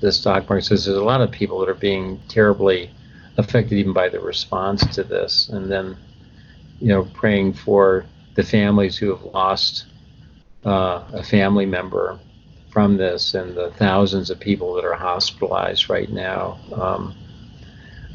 the 0.00 0.12
stock 0.12 0.48
market. 0.48 0.64
So 0.64 0.74
there's 0.74 0.86
a 0.88 1.04
lot 1.04 1.20
of 1.20 1.30
people 1.30 1.60
that 1.60 1.68
are 1.68 1.74
being 1.74 2.20
terribly 2.28 2.90
affected 3.36 3.76
even 3.78 3.92
by 3.92 4.08
the 4.08 4.20
response 4.20 4.84
to 4.94 5.04
this. 5.04 5.48
And 5.48 5.70
then, 5.70 5.96
you 6.80 6.88
know, 6.88 7.04
praying 7.14 7.54
for 7.54 8.04
the 8.34 8.42
families 8.42 8.96
who 8.96 9.14
have 9.14 9.22
lost 9.22 9.86
uh, 10.64 11.04
a 11.12 11.22
family 11.22 11.66
member 11.66 12.18
from 12.72 12.96
this 12.96 13.34
and 13.34 13.56
the 13.56 13.70
thousands 13.72 14.30
of 14.30 14.38
people 14.38 14.74
that 14.74 14.84
are 14.84 14.94
hospitalized 14.94 15.88
right 15.88 16.10
now. 16.10 16.58
Um, 16.72 17.14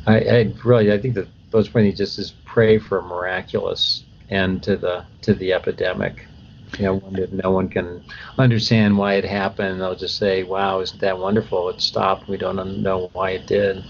I, 0.08 0.20
I, 0.20 0.54
really, 0.64 0.94
I 0.94 1.00
think 1.00 1.16
that 1.16 1.28
those 1.52 1.68
points 1.68 1.98
just 1.98 2.20
is 2.20 2.34
pray 2.46 2.78
for 2.78 3.02
miraculous 3.02 4.04
end 4.30 4.64
to 4.64 4.76
the 4.76 5.06
to 5.22 5.34
the 5.34 5.54
epidemic. 5.54 6.26
You 6.80 6.86
know, 6.86 7.28
no 7.32 7.52
one 7.52 7.70
can 7.70 8.04
understand 8.38 8.98
why 8.98 9.14
it 9.14 9.24
happened, 9.24 9.80
they'll 9.80 9.96
just 9.96 10.18
say, 10.18 10.44
"Wow, 10.44 10.82
isn't 10.82 11.00
that 11.02 11.18
wonderful? 11.18 11.70
It 11.70 11.80
stopped. 11.82 12.28
We 12.28 12.38
don't 12.38 12.82
know 12.82 13.10
why 13.14 13.32
it 13.32 13.48
did." 13.48 13.84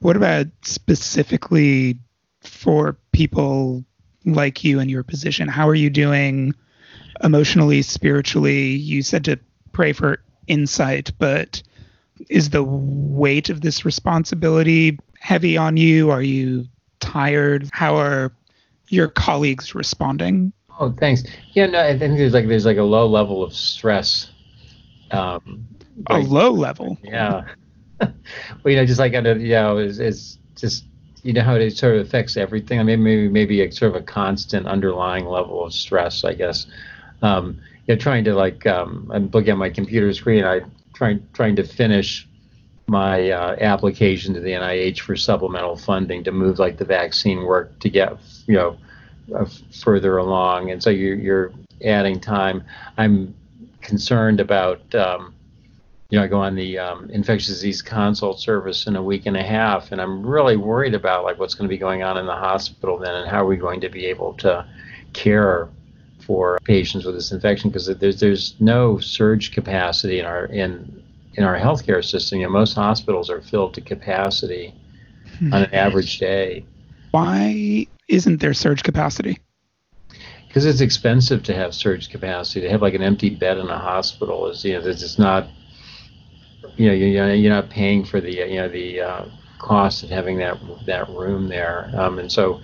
What 0.00 0.16
about 0.16 0.46
specifically 0.62 1.98
for 2.42 2.96
people 3.12 3.84
like 4.24 4.64
you 4.64 4.80
in 4.80 4.88
your 4.88 5.02
position? 5.02 5.48
How 5.48 5.68
are 5.68 5.74
you 5.74 5.90
doing 5.90 6.54
emotionally, 7.22 7.82
spiritually? 7.82 8.70
You 8.70 9.02
said 9.02 9.24
to 9.24 9.38
pray 9.72 9.92
for 9.92 10.20
insight, 10.46 11.12
but 11.18 11.62
is 12.28 12.50
the 12.50 12.64
weight 12.64 13.48
of 13.48 13.60
this 13.60 13.84
responsibility 13.84 14.98
heavy 15.20 15.56
on 15.56 15.76
you? 15.76 16.10
Are 16.10 16.22
you 16.22 16.66
tired? 17.00 17.68
How 17.72 17.96
are 17.96 18.32
your 18.88 19.08
colleagues 19.08 19.74
responding? 19.74 20.52
Oh, 20.80 20.92
thanks. 20.92 21.24
Yeah, 21.52 21.66
no, 21.66 21.80
I 21.80 21.98
think 21.98 22.16
there's 22.16 22.32
like 22.32 22.46
there's 22.46 22.66
like 22.66 22.76
a 22.76 22.82
low 22.82 23.06
level 23.06 23.42
of 23.42 23.52
stress. 23.52 24.30
Um, 25.10 25.66
a 26.06 26.18
low 26.18 26.50
level. 26.50 26.96
Yeah. 27.02 27.44
well, 28.00 28.12
you 28.64 28.76
know, 28.76 28.86
just 28.86 29.00
like 29.00 29.12
you 29.12 29.22
know, 29.22 29.78
it's, 29.78 29.98
it's 29.98 30.38
just 30.56 30.84
you 31.22 31.32
know 31.32 31.42
how 31.42 31.54
it 31.54 31.76
sort 31.76 31.96
of 31.96 32.06
affects 32.06 32.36
everything. 32.36 32.78
I 32.78 32.82
mean, 32.84 33.02
maybe 33.02 33.28
maybe 33.28 33.62
a 33.62 33.72
sort 33.72 33.94
of 33.94 34.02
a 34.02 34.04
constant 34.04 34.66
underlying 34.66 35.26
level 35.26 35.64
of 35.64 35.72
stress, 35.72 36.24
I 36.24 36.34
guess. 36.34 36.66
Um, 37.22 37.60
you 37.86 37.94
know, 37.94 37.98
trying 38.00 38.24
to 38.24 38.34
like 38.34 38.66
um, 38.66 39.10
I'm 39.12 39.30
looking 39.30 39.50
at 39.50 39.58
my 39.58 39.70
computer 39.70 40.12
screen. 40.12 40.44
I 40.44 40.60
trying 40.94 41.26
trying 41.32 41.56
to 41.56 41.64
finish 41.64 42.27
my 42.88 43.30
uh, 43.30 43.56
application 43.60 44.34
to 44.34 44.40
the 44.40 44.50
NIH 44.50 45.00
for 45.00 45.16
supplemental 45.16 45.76
funding 45.76 46.24
to 46.24 46.32
move 46.32 46.58
like 46.58 46.78
the 46.78 46.84
vaccine 46.84 47.44
work 47.44 47.78
to 47.80 47.90
get 47.90 48.16
you 48.46 48.54
know 48.54 48.78
uh, 49.36 49.46
further 49.82 50.16
along, 50.16 50.70
and 50.70 50.82
so 50.82 50.90
you're 50.90 51.16
you're 51.16 51.52
adding 51.84 52.20
time. 52.20 52.64
I'm 52.96 53.34
concerned 53.80 54.40
about 54.40 54.94
um, 54.94 55.34
you 56.10 56.18
know, 56.18 56.24
I 56.24 56.28
go 56.28 56.40
on 56.40 56.54
the 56.54 56.78
um, 56.78 57.10
infectious 57.10 57.48
disease 57.48 57.82
consult 57.82 58.40
service 58.40 58.86
in 58.86 58.96
a 58.96 59.02
week 59.02 59.26
and 59.26 59.36
a 59.36 59.42
half, 59.42 59.92
and 59.92 60.00
I'm 60.00 60.24
really 60.24 60.56
worried 60.56 60.94
about 60.94 61.24
like 61.24 61.38
what's 61.38 61.54
going 61.54 61.68
to 61.68 61.72
be 61.72 61.78
going 61.78 62.02
on 62.02 62.16
in 62.16 62.24
the 62.24 62.34
hospital 62.34 62.98
then, 62.98 63.14
and 63.14 63.28
how 63.28 63.42
are 63.42 63.46
we 63.46 63.56
going 63.56 63.82
to 63.82 63.90
be 63.90 64.06
able 64.06 64.32
to 64.34 64.66
care 65.12 65.68
for 66.20 66.58
patients 66.64 67.04
with 67.04 67.14
this 67.14 67.32
infection 67.32 67.70
because 67.70 67.86
there's 67.86 68.20
there's 68.20 68.54
no 68.58 68.98
surge 68.98 69.52
capacity 69.52 70.18
in 70.18 70.24
our 70.24 70.46
in 70.46 71.02
in 71.34 71.44
our 71.44 71.58
healthcare 71.58 72.04
system. 72.04 72.40
You 72.40 72.46
know, 72.46 72.52
most 72.52 72.74
hospitals 72.74 73.30
are 73.30 73.40
filled 73.40 73.74
to 73.74 73.80
capacity 73.80 74.74
hmm. 75.38 75.52
on 75.52 75.62
an 75.62 75.74
average 75.74 76.18
day. 76.18 76.64
Why 77.10 77.86
isn't 78.08 78.40
there 78.40 78.54
surge 78.54 78.82
capacity? 78.82 79.38
Because 80.46 80.64
it's 80.64 80.80
expensive 80.80 81.42
to 81.44 81.54
have 81.54 81.74
surge 81.74 82.10
capacity. 82.10 82.62
To 82.62 82.70
have 82.70 82.82
like 82.82 82.94
an 82.94 83.02
empty 83.02 83.30
bed 83.30 83.58
in 83.58 83.68
a 83.68 83.78
hospital 83.78 84.46
is 84.48 84.64
you 84.64 84.78
know 84.78 84.86
it's 84.86 85.00
just 85.00 85.18
not 85.18 85.48
you 86.76 86.88
know 86.88 86.94
you're, 86.94 87.34
you're 87.34 87.52
not 87.52 87.70
paying 87.70 88.04
for 88.04 88.20
the 88.20 88.32
you 88.32 88.56
know 88.56 88.68
the 88.68 89.00
uh, 89.00 89.24
cost 89.58 90.02
of 90.02 90.10
having 90.10 90.38
that 90.38 90.58
that 90.86 91.08
room 91.10 91.48
there, 91.48 91.90
um, 91.96 92.18
and 92.18 92.30
so 92.32 92.60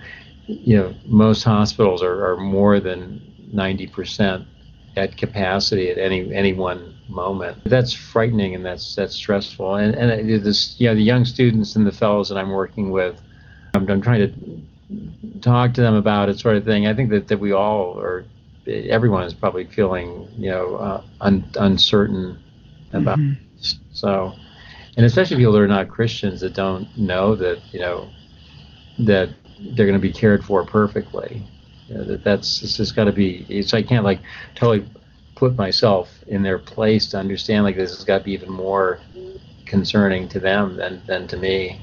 you 0.47 0.77
know 0.77 0.93
most 1.05 1.43
hospitals 1.43 2.01
are, 2.01 2.31
are 2.31 2.37
more 2.37 2.79
than 2.79 3.21
90 3.51 3.87
percent 3.87 4.47
at 4.95 5.17
capacity 5.17 5.89
at 5.89 5.97
any 5.97 6.33
any 6.33 6.53
one 6.53 6.94
moment. 7.07 7.63
That's 7.65 7.93
frightening 7.93 8.55
and 8.55 8.65
that's 8.65 8.95
that's 8.95 9.15
stressful. 9.15 9.75
And 9.75 9.95
and 9.95 10.43
this 10.43 10.75
you 10.79 10.87
know 10.87 10.95
the 10.95 11.03
young 11.03 11.25
students 11.25 11.75
and 11.75 11.85
the 11.85 11.91
fellows 11.91 12.29
that 12.29 12.37
I'm 12.37 12.51
working 12.51 12.91
with, 12.91 13.19
I'm, 13.73 13.89
I'm 13.89 14.01
trying 14.01 14.21
to 14.21 15.39
talk 15.41 15.73
to 15.75 15.81
them 15.81 15.95
about 15.95 16.29
it, 16.29 16.39
sort 16.39 16.57
of 16.57 16.65
thing. 16.65 16.87
I 16.87 16.93
think 16.93 17.09
that, 17.09 17.27
that 17.27 17.39
we 17.39 17.51
all 17.51 17.99
are, 17.99 18.25
everyone 18.67 19.23
is 19.23 19.33
probably 19.33 19.65
feeling 19.65 20.27
you 20.37 20.49
know 20.49 20.75
uh, 20.75 21.03
un, 21.21 21.43
uncertain 21.57 22.39
about. 22.93 23.19
Mm-hmm. 23.19 23.41
So, 23.93 24.33
and 24.97 25.05
especially 25.05 25.37
people 25.37 25.53
that 25.53 25.61
are 25.61 25.67
not 25.67 25.89
Christians 25.89 26.41
that 26.41 26.53
don't 26.53 26.95
know 26.97 27.35
that 27.35 27.61
you 27.71 27.79
know 27.79 28.09
that 28.99 29.29
they're 29.59 29.85
going 29.85 29.99
to 29.99 30.07
be 30.07 30.11
cared 30.13 30.43
for 30.43 30.65
perfectly. 30.65 31.45
You 31.87 31.95
know, 31.95 32.03
that 32.05 32.23
that's 32.23 32.63
it's 32.63 32.77
just 32.77 32.95
got 32.95 33.05
to 33.05 33.11
be. 33.11 33.45
It's 33.49 33.73
I 33.73 33.83
can't 33.83 34.03
like 34.03 34.19
totally 34.55 34.87
put 35.35 35.55
myself 35.55 36.09
in 36.27 36.43
their 36.43 36.57
place 36.57 37.07
to 37.07 37.17
understand 37.17 37.63
like 37.63 37.75
this 37.75 37.95
has 37.95 38.03
got 38.03 38.19
to 38.19 38.23
be 38.23 38.31
even 38.31 38.49
more 38.49 38.99
concerning 39.65 40.27
to 40.29 40.39
them 40.39 40.77
than 40.77 41.01
than 41.07 41.27
to 41.27 41.37
me. 41.37 41.81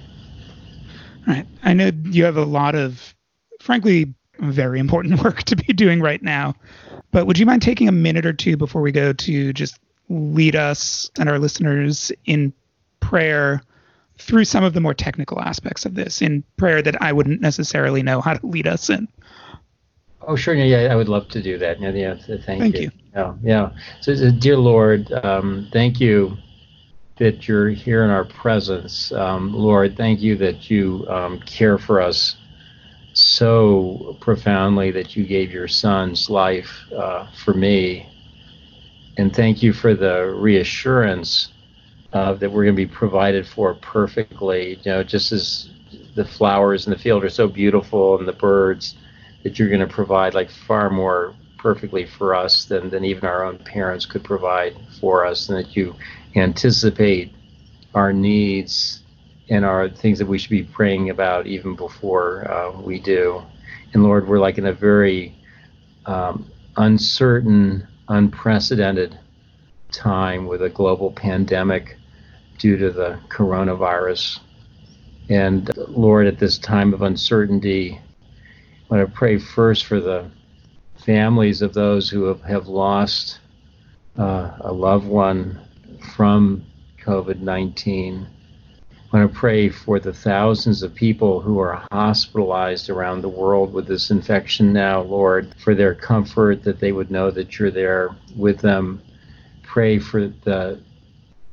Right. 1.27 1.47
I 1.63 1.73
know 1.73 1.91
you 2.05 2.25
have 2.25 2.37
a 2.37 2.45
lot 2.45 2.75
of, 2.75 3.15
frankly, 3.61 4.15
very 4.39 4.81
important 4.81 5.23
work 5.25 5.43
to 5.45 5.57
be 5.57 5.73
doing 5.73 6.01
right 6.01 6.23
now. 6.23 6.55
But 7.11 7.27
would 7.27 7.39
you 7.39 7.47
mind 7.47 7.63
taking 7.63 7.89
a 7.89 7.93
minute 7.93 8.27
or 8.27 8.33
two 8.33 8.57
before 8.57 8.83
we 8.83 8.91
go 8.91 9.13
to 9.13 9.53
just 9.53 9.79
lead 10.09 10.57
us 10.57 11.11
and 11.19 11.29
our 11.29 11.39
listeners 11.39 12.11
in 12.25 12.53
prayer 13.01 13.63
through 14.19 14.45
some 14.45 14.65
of 14.65 14.73
the 14.73 14.81
more 14.81 14.95
technical 14.95 15.41
aspects 15.41 15.85
of 15.85 15.95
this 15.95 16.23
in 16.23 16.43
prayer 16.57 16.83
that 16.83 17.01
I 17.03 17.13
wouldn't 17.13 17.41
necessarily 17.41 18.03
know 18.03 18.21
how 18.21 18.35
to 18.35 18.47
lead 18.47 18.67
us 18.67 18.89
in. 18.89 19.09
Oh, 20.23 20.37
sure. 20.37 20.55
Yeah, 20.55 20.93
I 20.93 20.97
would 20.97 21.09
love 21.09 21.29
to 21.29 21.43
do 21.43 21.59
that. 21.59 21.81
Yeah, 21.81 21.91
yeah 21.91 22.15
thank, 22.15 22.61
thank 22.61 22.75
you. 22.77 22.83
you. 22.83 22.91
Yeah, 23.15 23.35
yeah. 23.43 23.71
So, 24.01 24.31
dear 24.31 24.57
Lord, 24.57 25.13
um, 25.13 25.69
thank 25.73 26.01
you 26.01 26.37
that 27.19 27.47
you're 27.47 27.71
here 27.71 28.05
in 28.05 28.11
our 28.11 28.25
presence. 28.25 29.13
Um, 29.13 29.53
Lord, 29.55 29.97
thank 29.97 30.21
you 30.21 30.37
that 30.39 30.71
you 30.71 31.07
um, 31.09 31.41
care 31.41 31.79
for 31.79 32.01
us 32.01 32.37
so 33.13 34.17
profoundly 34.21 34.91
that 34.93 35.15
you 35.17 35.27
gave 35.27 35.53
your 35.53 35.69
son's 35.69 36.31
life 36.31 36.71
uh, 36.97 37.31
for 37.45 37.55
me 37.55 38.09
and 39.19 39.35
thank 39.35 39.63
you 39.63 39.73
for 39.73 39.95
the 39.95 40.27
reassurance 40.35 41.53
uh, 42.13 42.35
that 42.35 42.51
we're 42.51 42.65
going 42.65 42.77
to 42.77 42.87
be 42.87 42.93
provided 42.93 43.47
for 43.47 43.75
perfectly. 43.75 44.77
You 44.85 44.93
know, 44.93 45.03
just 45.03 45.33
as 45.33 45.71
the 46.15 46.25
flowers 46.25 46.87
in 46.87 46.93
the 46.93 46.99
field 46.99 47.25
are 47.25 47.31
so 47.31 47.49
beautiful 47.49 48.19
and 48.19 48.27
the 48.27 48.33
birds, 48.33 48.97
that 49.43 49.59
you're 49.59 49.69
going 49.69 49.81
to 49.81 49.87
provide 49.87 50.35
like 50.35 50.51
far 50.51 50.89
more 50.89 51.35
perfectly 51.63 52.05
for 52.05 52.35
us 52.35 52.65
than, 52.65 52.91
than 52.91 53.05
even 53.05 53.25
our 53.25 53.45
own 53.45 53.59
parents 53.59 54.05
could 54.05 54.25
provide 54.25 54.77
for 55.01 55.25
us, 55.25 55.49
and 55.49 55.57
that 55.57 55.77
you 55.77 55.95
anticipate 56.35 57.33
our 57.95 58.13
needs 58.13 59.03
and 59.49 59.65
our 59.65 59.89
things 59.89 60.19
that 60.19 60.27
we 60.27 60.39
should 60.39 60.51
be 60.51 60.65
praying 60.65 61.11
about 61.11 61.47
even 61.47 61.77
before 61.77 62.51
uh, 62.51 62.81
we 62.81 62.99
do. 62.99 63.43
And 63.93 64.03
Lord, 64.03 64.27
we're 64.27 64.41
like 64.41 64.59
in 64.59 64.67
a 64.67 64.73
very 64.73 65.37
um, 66.07 66.51
uncertain 66.77 67.87
unprecedented 68.09 69.19
time 69.91 70.47
with 70.47 70.63
a 70.63 70.69
global 70.69 71.13
pandemic 71.13 71.97
due 72.59 72.77
to 72.77 72.91
the 72.91 73.19
coronavirus. 73.29 74.41
And 75.29 75.71
Lord, 75.89 76.27
at 76.27 76.39
this 76.39 76.59
time 76.59 76.93
of 76.93 77.03
uncertainty, 77.03 78.01
I 78.91 78.95
want 78.95 79.09
to 79.09 79.15
pray 79.17 79.39
first 79.39 79.87
for 79.87 80.01
the 80.01 80.31
families 81.05 81.63
of 81.63 81.75
those 81.75 82.09
who 82.09 82.25
have, 82.25 82.43
have 82.43 82.69
lost 82.69 83.41
uh, 84.19 84.53
a 84.61 84.73
loved 84.73 85.07
one 85.07 85.61
from 86.15 86.65
COVID 87.05 87.41
19. 87.41 88.27
I 89.13 89.17
want 89.17 89.31
to 89.31 89.39
pray 89.39 89.69
for 89.69 90.01
the 90.01 90.13
thousands 90.13 90.83
of 90.83 90.95
people 90.95 91.41
who 91.41 91.59
are 91.59 91.87
hospitalized 91.93 92.89
around 92.89 93.21
the 93.21 93.29
world 93.29 93.75
with 93.75 93.87
this 93.87 94.11
infection 94.11 94.73
now, 94.73 95.03
Lord, 95.03 95.55
for 95.63 95.75
their 95.75 95.95
comfort, 95.95 96.63
that 96.63 96.81
they 96.81 96.93
would 96.93 97.11
know 97.11 97.31
that 97.31 97.59
you're 97.59 97.71
there 97.71 98.17
with 98.37 98.61
them. 98.61 99.03
Pray 99.63 99.99
for 99.99 100.29
the 100.29 100.81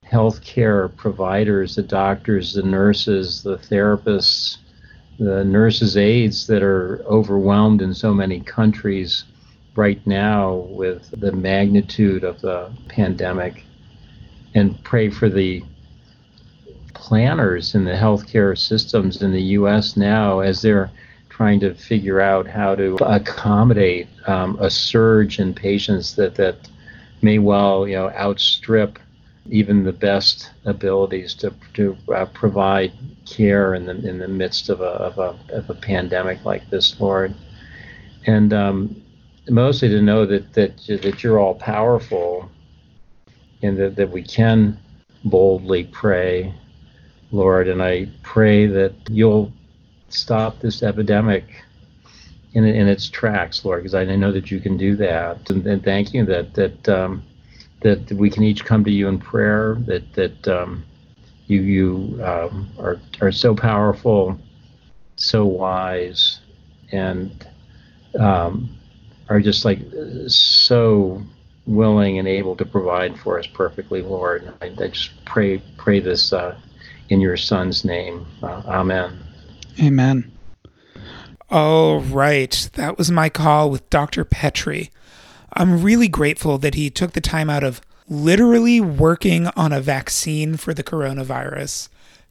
healthcare 0.06 0.96
providers, 0.96 1.76
the 1.76 1.84
doctors, 1.84 2.54
the 2.54 2.64
nurses, 2.64 3.44
the 3.44 3.58
therapists, 3.58 4.58
the 5.20 5.44
nurses' 5.44 5.98
aides 5.98 6.48
that 6.48 6.64
are 6.64 7.04
overwhelmed 7.06 7.82
in 7.82 7.94
so 7.94 8.14
many 8.14 8.40
countries 8.40 9.26
right 9.76 10.06
now 10.06 10.56
with 10.70 11.10
the 11.20 11.32
magnitude 11.32 12.24
of 12.24 12.42
the 12.42 12.72
pandemic. 12.88 13.64
And 14.56 14.84
pray 14.84 15.10
for 15.10 15.30
the 15.30 15.64
planners 16.94 17.76
in 17.76 17.86
the 17.86 17.94
healthcare 17.94 18.58
systems 18.58 19.22
in 19.22 19.32
the 19.32 19.42
U.S. 19.42 19.96
now 19.96 20.40
as 20.40 20.62
they're 20.62 20.90
trying 21.30 21.60
to 21.62 21.74
figure 21.74 22.20
out 22.20 22.48
how 22.48 22.76
to 22.76 22.96
accommodate 22.96 24.08
um, 24.28 24.58
a 24.60 24.70
surge 24.70 25.40
in 25.40 25.54
patients 25.54 26.16
that, 26.16 26.36
that 26.36 26.68
may 27.22 27.40
well 27.40 27.88
you 27.88 27.96
know 27.96 28.10
outstrip 28.12 29.00
even 29.50 29.84
the 29.84 29.94
best 29.94 30.52
abilities 30.66 31.34
to, 31.34 31.54
to 31.74 31.98
uh, 32.14 32.26
provide 32.28 32.92
care 33.26 33.74
in 33.74 33.86
the 33.86 33.96
in 34.08 34.20
the 34.20 34.28
midst 34.28 34.70
of 34.70 34.82
a, 34.82 34.84
of 34.84 35.18
a 35.18 35.56
of 35.56 35.70
a 35.70 35.74
pandemic 35.74 36.44
like 36.46 36.70
this, 36.70 37.00
Lord, 37.00 37.34
and 38.26 38.54
um, 38.54 39.02
mostly 39.50 39.90
to 39.90 40.02
know 40.02 40.26
that 40.26 40.54
that 40.54 40.78
that 40.88 41.24
you're 41.24 41.40
all 41.40 41.56
powerful, 41.56 42.50
and 43.62 43.78
that, 43.78 43.96
that 43.96 44.10
we 44.10 44.24
can 44.24 44.78
boldly 45.26 45.86
pray, 45.86 46.54
Lord, 47.32 47.68
and 47.68 47.82
I 47.82 48.10
pray 48.24 48.68
that 48.68 48.94
you'll 49.10 49.52
stop 50.10 50.60
this 50.60 50.82
epidemic 50.82 51.64
in, 52.54 52.64
in 52.66 52.88
its 52.88 53.10
tracks, 53.10 53.64
Lord, 53.64 53.84
because 53.84 53.96
I 53.96 54.04
know 54.06 54.32
that 54.32 54.50
you 54.50 54.60
can 54.60 54.78
do 54.78 54.96
that. 54.98 55.50
And, 55.50 55.66
and 55.68 55.84
thank 55.84 56.14
you 56.14 56.26
that 56.26 56.54
that 56.56 56.90
um, 56.90 57.24
that 57.82 58.12
we 58.12 58.30
can 58.30 58.44
each 58.44 58.66
come 58.66 58.84
to 58.84 58.92
you 58.92 59.08
in 59.08 59.20
prayer. 59.20 59.78
That 59.86 60.14
that 60.14 60.48
um, 60.48 60.84
you 61.48 61.62
you 61.62 62.24
um, 62.24 62.70
are 62.80 63.00
are 63.22 63.32
so 63.32 63.54
powerful, 63.56 64.40
so 65.16 65.46
wise, 65.46 66.40
and 66.92 67.48
um, 68.20 68.79
are 69.30 69.40
just 69.40 69.64
like 69.64 69.80
so 70.28 71.22
willing 71.66 72.18
and 72.18 72.28
able 72.28 72.56
to 72.56 72.66
provide 72.66 73.18
for 73.20 73.40
us 73.40 73.48
perfectly, 73.48 74.02
Lord. 74.02 74.52
I, 74.62 74.66
I 74.66 74.88
just 74.88 75.12
pray 75.26 75.62
pray 75.78 76.00
this 76.00 76.34
uh, 76.34 76.58
in 77.10 77.22
your 77.22 77.38
Son's 77.38 77.86
name. 77.86 78.26
Uh, 78.42 78.62
amen. 78.66 79.20
Amen. 79.80 80.32
All 81.50 82.02
right. 82.02 82.70
That 82.74 82.98
was 82.98 83.10
my 83.10 83.30
call 83.30 83.70
with 83.70 83.90
Dr. 83.90 84.26
Petri. 84.26 84.92
I'm 85.54 85.82
really 85.82 86.08
grateful 86.08 86.58
that 86.60 86.76
he 86.76 86.90
took 86.90 87.14
the 87.14 87.22
time 87.22 87.50
out 87.50 87.64
of 87.64 87.82
literally 88.08 88.82
working 88.82 89.48
on 89.56 89.72
a 89.72 89.82
vaccine 89.82 90.58
for 90.58 90.74
the 90.74 90.84
coronavirus 90.84 91.90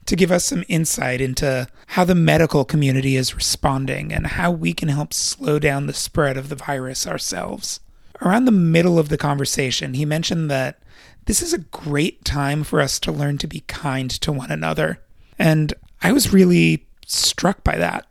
to 0.08 0.16
give 0.16 0.32
us 0.32 0.46
some 0.46 0.64
insight 0.68 1.20
into 1.20 1.68
how 1.88 2.02
the 2.02 2.14
medical 2.14 2.64
community 2.64 3.14
is 3.14 3.34
responding 3.34 4.10
and 4.10 4.26
how 4.26 4.50
we 4.50 4.72
can 4.72 4.88
help 4.88 5.12
slow 5.12 5.58
down 5.58 5.86
the 5.86 5.92
spread 5.92 6.38
of 6.38 6.48
the 6.48 6.56
virus 6.56 7.06
ourselves. 7.06 7.80
Around 8.22 8.46
the 8.46 8.50
middle 8.50 8.98
of 8.98 9.10
the 9.10 9.18
conversation, 9.18 9.92
he 9.92 10.06
mentioned 10.06 10.50
that 10.50 10.80
this 11.26 11.42
is 11.42 11.52
a 11.52 11.58
great 11.58 12.24
time 12.24 12.64
for 12.64 12.80
us 12.80 12.98
to 13.00 13.12
learn 13.12 13.36
to 13.36 13.46
be 13.46 13.60
kind 13.60 14.10
to 14.10 14.32
one 14.32 14.50
another. 14.50 15.02
And 15.38 15.74
I 16.00 16.12
was 16.12 16.32
really 16.32 16.86
struck 17.06 17.62
by 17.62 17.76
that. 17.76 18.06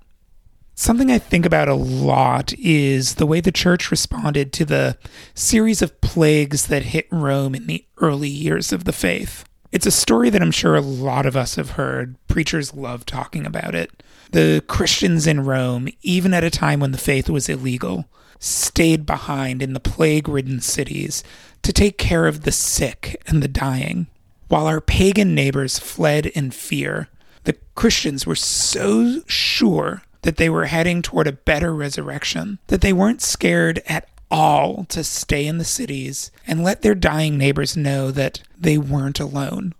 Something 0.75 1.09
I 1.09 1.17
think 1.17 1.47
about 1.47 1.67
a 1.67 1.73
lot 1.73 2.53
is 2.59 3.15
the 3.15 3.25
way 3.25 3.41
the 3.41 3.51
church 3.51 3.89
responded 3.89 4.53
to 4.53 4.65
the 4.65 4.99
series 5.33 5.81
of 5.81 5.99
plagues 6.01 6.67
that 6.67 6.83
hit 6.83 7.07
Rome 7.09 7.55
in 7.55 7.65
the 7.65 7.87
early 7.97 8.29
years 8.29 8.71
of 8.71 8.83
the 8.83 8.93
faith. 8.93 9.45
It's 9.71 9.85
a 9.85 9.91
story 9.91 10.29
that 10.29 10.41
I'm 10.41 10.51
sure 10.51 10.75
a 10.75 10.81
lot 10.81 11.25
of 11.25 11.35
us 11.35 11.55
have 11.55 11.71
heard. 11.71 12.15
Preachers 12.27 12.73
love 12.73 13.05
talking 13.05 13.45
about 13.45 13.75
it. 13.75 14.01
The 14.31 14.63
Christians 14.67 15.27
in 15.27 15.43
Rome, 15.43 15.89
even 16.01 16.33
at 16.33 16.43
a 16.43 16.49
time 16.49 16.79
when 16.79 16.91
the 16.91 16.97
faith 16.97 17.29
was 17.29 17.49
illegal, 17.49 18.05
stayed 18.39 19.05
behind 19.05 19.61
in 19.61 19.73
the 19.73 19.79
plague 19.79 20.29
ridden 20.29 20.61
cities 20.61 21.23
to 21.63 21.73
take 21.73 21.97
care 21.97 22.27
of 22.27 22.43
the 22.43 22.51
sick 22.51 23.21
and 23.27 23.43
the 23.43 23.47
dying. 23.47 24.07
While 24.47 24.67
our 24.67 24.79
pagan 24.79 25.35
neighbors 25.35 25.79
fled 25.79 26.27
in 26.27 26.51
fear, 26.51 27.09
the 27.43 27.57
Christians 27.75 28.25
were 28.25 28.35
so 28.35 29.21
sure 29.27 30.03
that 30.21 30.37
they 30.37 30.49
were 30.49 30.65
heading 30.65 31.01
toward 31.01 31.27
a 31.27 31.33
better 31.33 31.73
resurrection 31.73 32.59
that 32.67 32.81
they 32.81 32.93
weren't 32.93 33.21
scared 33.21 33.81
at 33.85 34.07
all 34.29 34.85
to 34.85 35.03
stay 35.03 35.45
in 35.45 35.57
the 35.57 35.63
cities 35.63 36.31
and 36.45 36.63
let 36.63 36.81
their 36.81 36.95
dying 36.95 37.37
neighbors 37.37 37.77
know 37.77 38.11
that 38.11 38.41
they 38.57 38.77
weren't 38.77 39.19
alone. 39.19 39.73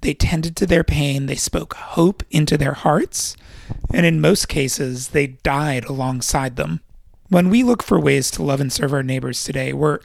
They 0.00 0.14
tended 0.14 0.56
to 0.56 0.66
their 0.66 0.84
pain, 0.84 1.26
they 1.26 1.36
spoke 1.36 1.74
hope 1.74 2.22
into 2.30 2.56
their 2.56 2.72
hearts, 2.72 3.36
and 3.92 4.06
in 4.06 4.20
most 4.20 4.48
cases, 4.48 5.08
they 5.08 5.26
died 5.26 5.84
alongside 5.84 6.56
them. 6.56 6.80
When 7.28 7.50
we 7.50 7.62
look 7.62 7.82
for 7.82 8.00
ways 8.00 8.30
to 8.32 8.42
love 8.42 8.60
and 8.60 8.72
serve 8.72 8.92
our 8.92 9.02
neighbors 9.02 9.44
today, 9.44 9.72
we're 9.72 10.00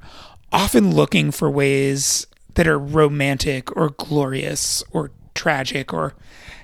often 0.52 0.94
looking 0.94 1.32
for 1.32 1.50
ways 1.50 2.28
that 2.56 2.68
are 2.68 2.80
romantic 2.80 3.76
or 3.76 3.90
glorious 3.90 4.84
or 4.92 5.12
tragic 5.34 5.94
or 5.94 6.14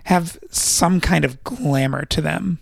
have 0.06 0.38
some 0.50 1.00
kind 1.00 1.26
of 1.26 1.44
glamour 1.44 2.06
to 2.06 2.22
them. 2.22 2.60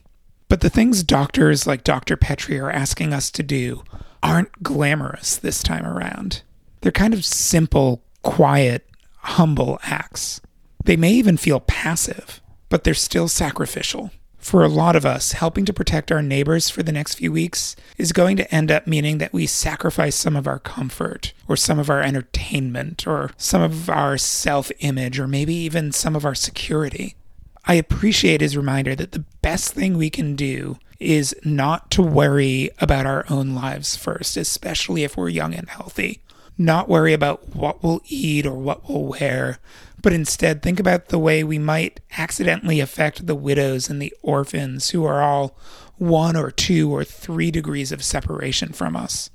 But 0.47 0.61
the 0.61 0.69
things 0.69 1.03
doctors 1.03 1.67
like 1.67 1.83
Dr. 1.83 2.17
Petri 2.17 2.59
are 2.59 2.71
asking 2.71 3.13
us 3.13 3.29
to 3.31 3.43
do 3.43 3.83
aren't 4.21 4.63
glamorous 4.63 5.37
this 5.37 5.63
time 5.63 5.85
around. 5.85 6.41
They're 6.81 6.91
kind 6.91 7.13
of 7.13 7.25
simple, 7.25 8.01
quiet, 8.21 8.87
humble 9.17 9.79
acts. 9.83 10.41
They 10.85 10.95
may 10.95 11.11
even 11.11 11.37
feel 11.37 11.59
passive, 11.59 12.41
but 12.69 12.83
they're 12.83 12.93
still 12.93 13.27
sacrificial. 13.27 14.11
For 14.37 14.63
a 14.63 14.69
lot 14.69 14.95
of 14.95 15.05
us, 15.05 15.33
helping 15.33 15.65
to 15.65 15.73
protect 15.73 16.11
our 16.11 16.21
neighbors 16.21 16.69
for 16.69 16.81
the 16.81 16.93
next 16.93 17.15
few 17.15 17.31
weeks 17.31 17.75
is 17.97 18.13
going 18.13 18.37
to 18.37 18.55
end 18.55 18.71
up 18.71 18.87
meaning 18.87 19.17
that 19.17 19.33
we 19.33 19.45
sacrifice 19.45 20.15
some 20.15 20.35
of 20.35 20.47
our 20.47 20.59
comfort, 20.59 21.33
or 21.47 21.57
some 21.57 21.77
of 21.77 21.89
our 21.89 22.01
entertainment, 22.01 23.05
or 23.05 23.31
some 23.37 23.61
of 23.61 23.89
our 23.89 24.17
self 24.17 24.71
image, 24.79 25.19
or 25.19 25.27
maybe 25.27 25.53
even 25.53 25.91
some 25.91 26.15
of 26.15 26.25
our 26.25 26.35
security. 26.35 27.15
I 27.65 27.75
appreciate 27.75 28.41
his 28.41 28.57
reminder 28.57 28.95
that 28.95 29.11
the 29.11 29.25
best 29.41 29.73
thing 29.73 29.97
we 29.97 30.09
can 30.09 30.35
do 30.35 30.77
is 30.99 31.35
not 31.43 31.89
to 31.91 32.01
worry 32.01 32.69
about 32.79 33.05
our 33.05 33.25
own 33.29 33.55
lives 33.55 33.95
first, 33.95 34.35
especially 34.37 35.03
if 35.03 35.15
we're 35.15 35.29
young 35.29 35.53
and 35.53 35.69
healthy. 35.69 36.21
Not 36.57 36.89
worry 36.89 37.13
about 37.13 37.55
what 37.55 37.81
we'll 37.81 38.01
eat 38.07 38.45
or 38.45 38.53
what 38.53 38.89
we'll 38.89 39.05
wear, 39.05 39.59
but 40.01 40.11
instead 40.11 40.61
think 40.61 40.79
about 40.79 41.07
the 41.07 41.19
way 41.19 41.43
we 41.43 41.57
might 41.57 42.01
accidentally 42.17 42.79
affect 42.79 43.27
the 43.27 43.35
widows 43.35 43.89
and 43.89 44.01
the 44.01 44.13
orphans 44.21 44.89
who 44.89 45.05
are 45.05 45.21
all 45.21 45.55
one 45.97 46.35
or 46.35 46.51
two 46.51 46.93
or 46.93 47.03
three 47.03 47.51
degrees 47.51 47.91
of 47.91 48.03
separation 48.03 48.73
from 48.73 48.95
us 48.95 49.29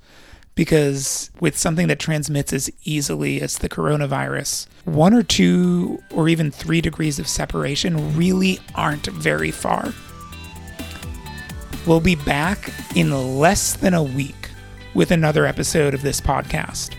because 0.55 1.29
with 1.39 1.57
something 1.57 1.87
that 1.89 1.99
transmits 1.99 2.53
as 2.53 2.71
easily 2.83 3.41
as 3.41 3.57
the 3.57 3.69
coronavirus, 3.69 4.67
one 4.85 5.13
or 5.13 5.23
two 5.23 6.01
or 6.11 6.29
even 6.29 6.49
three 6.49 6.81
degrees 6.81 7.19
of 7.19 7.27
separation 7.27 8.17
really 8.17 8.59
aren't 8.73 9.07
very 9.07 9.51
far. 9.51 9.93
We'll 11.85 11.99
be 11.99 12.15
back 12.15 12.71
in 12.95 13.37
less 13.37 13.73
than 13.73 13.93
a 13.93 14.01
week 14.01 14.49
with 14.95 15.11
another 15.11 15.45
episode 15.45 15.93
of 15.93 16.01
this 16.01 16.19
podcast. 16.19 16.95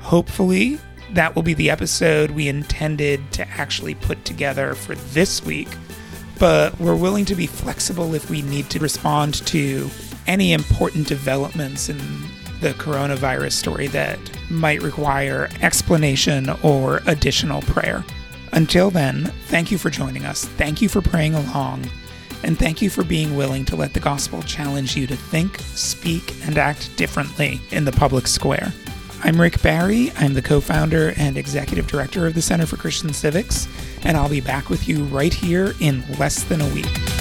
Hopefully, 0.00 0.78
that 1.14 1.34
will 1.34 1.42
be 1.42 1.54
the 1.54 1.70
episode 1.70 2.30
we 2.30 2.46
intended 2.46 3.32
to 3.32 3.48
actually 3.48 3.94
put 3.96 4.24
together 4.24 4.74
for 4.74 4.94
this 4.94 5.44
week, 5.44 5.68
but 6.38 6.78
we're 6.78 6.94
willing 6.94 7.24
to 7.24 7.34
be 7.34 7.46
flexible 7.46 8.14
if 8.14 8.30
we 8.30 8.42
need 8.42 8.70
to 8.70 8.78
respond 8.78 9.34
to 9.46 9.90
any 10.26 10.52
important 10.52 11.08
developments 11.08 11.88
in 11.88 11.98
the 12.60 12.74
coronavirus 12.74 13.52
story 13.52 13.86
that 13.88 14.18
might 14.50 14.82
require 14.82 15.48
explanation 15.62 16.50
or 16.62 17.00
additional 17.06 17.62
prayer. 17.62 18.04
Until 18.52 18.90
then, 18.90 19.26
thank 19.46 19.70
you 19.70 19.78
for 19.78 19.90
joining 19.90 20.24
us. 20.24 20.44
Thank 20.44 20.82
you 20.82 20.88
for 20.88 21.00
praying 21.00 21.34
along. 21.34 21.88
And 22.42 22.58
thank 22.58 22.80
you 22.80 22.90
for 22.90 23.04
being 23.04 23.36
willing 23.36 23.64
to 23.66 23.76
let 23.76 23.92
the 23.92 24.00
gospel 24.00 24.42
challenge 24.42 24.96
you 24.96 25.06
to 25.06 25.16
think, 25.16 25.58
speak, 25.60 26.34
and 26.46 26.56
act 26.56 26.94
differently 26.96 27.60
in 27.70 27.84
the 27.84 27.92
public 27.92 28.26
square. 28.26 28.72
I'm 29.22 29.38
Rick 29.38 29.60
Barry. 29.60 30.12
I'm 30.16 30.32
the 30.32 30.40
co 30.40 30.60
founder 30.60 31.12
and 31.18 31.36
executive 31.36 31.86
director 31.86 32.26
of 32.26 32.34
the 32.34 32.40
Center 32.40 32.64
for 32.64 32.78
Christian 32.78 33.12
Civics, 33.12 33.68
and 34.02 34.16
I'll 34.16 34.30
be 34.30 34.40
back 34.40 34.70
with 34.70 34.88
you 34.88 35.04
right 35.04 35.32
here 35.32 35.74
in 35.80 36.02
less 36.18 36.42
than 36.44 36.62
a 36.62 36.74
week. 36.74 37.19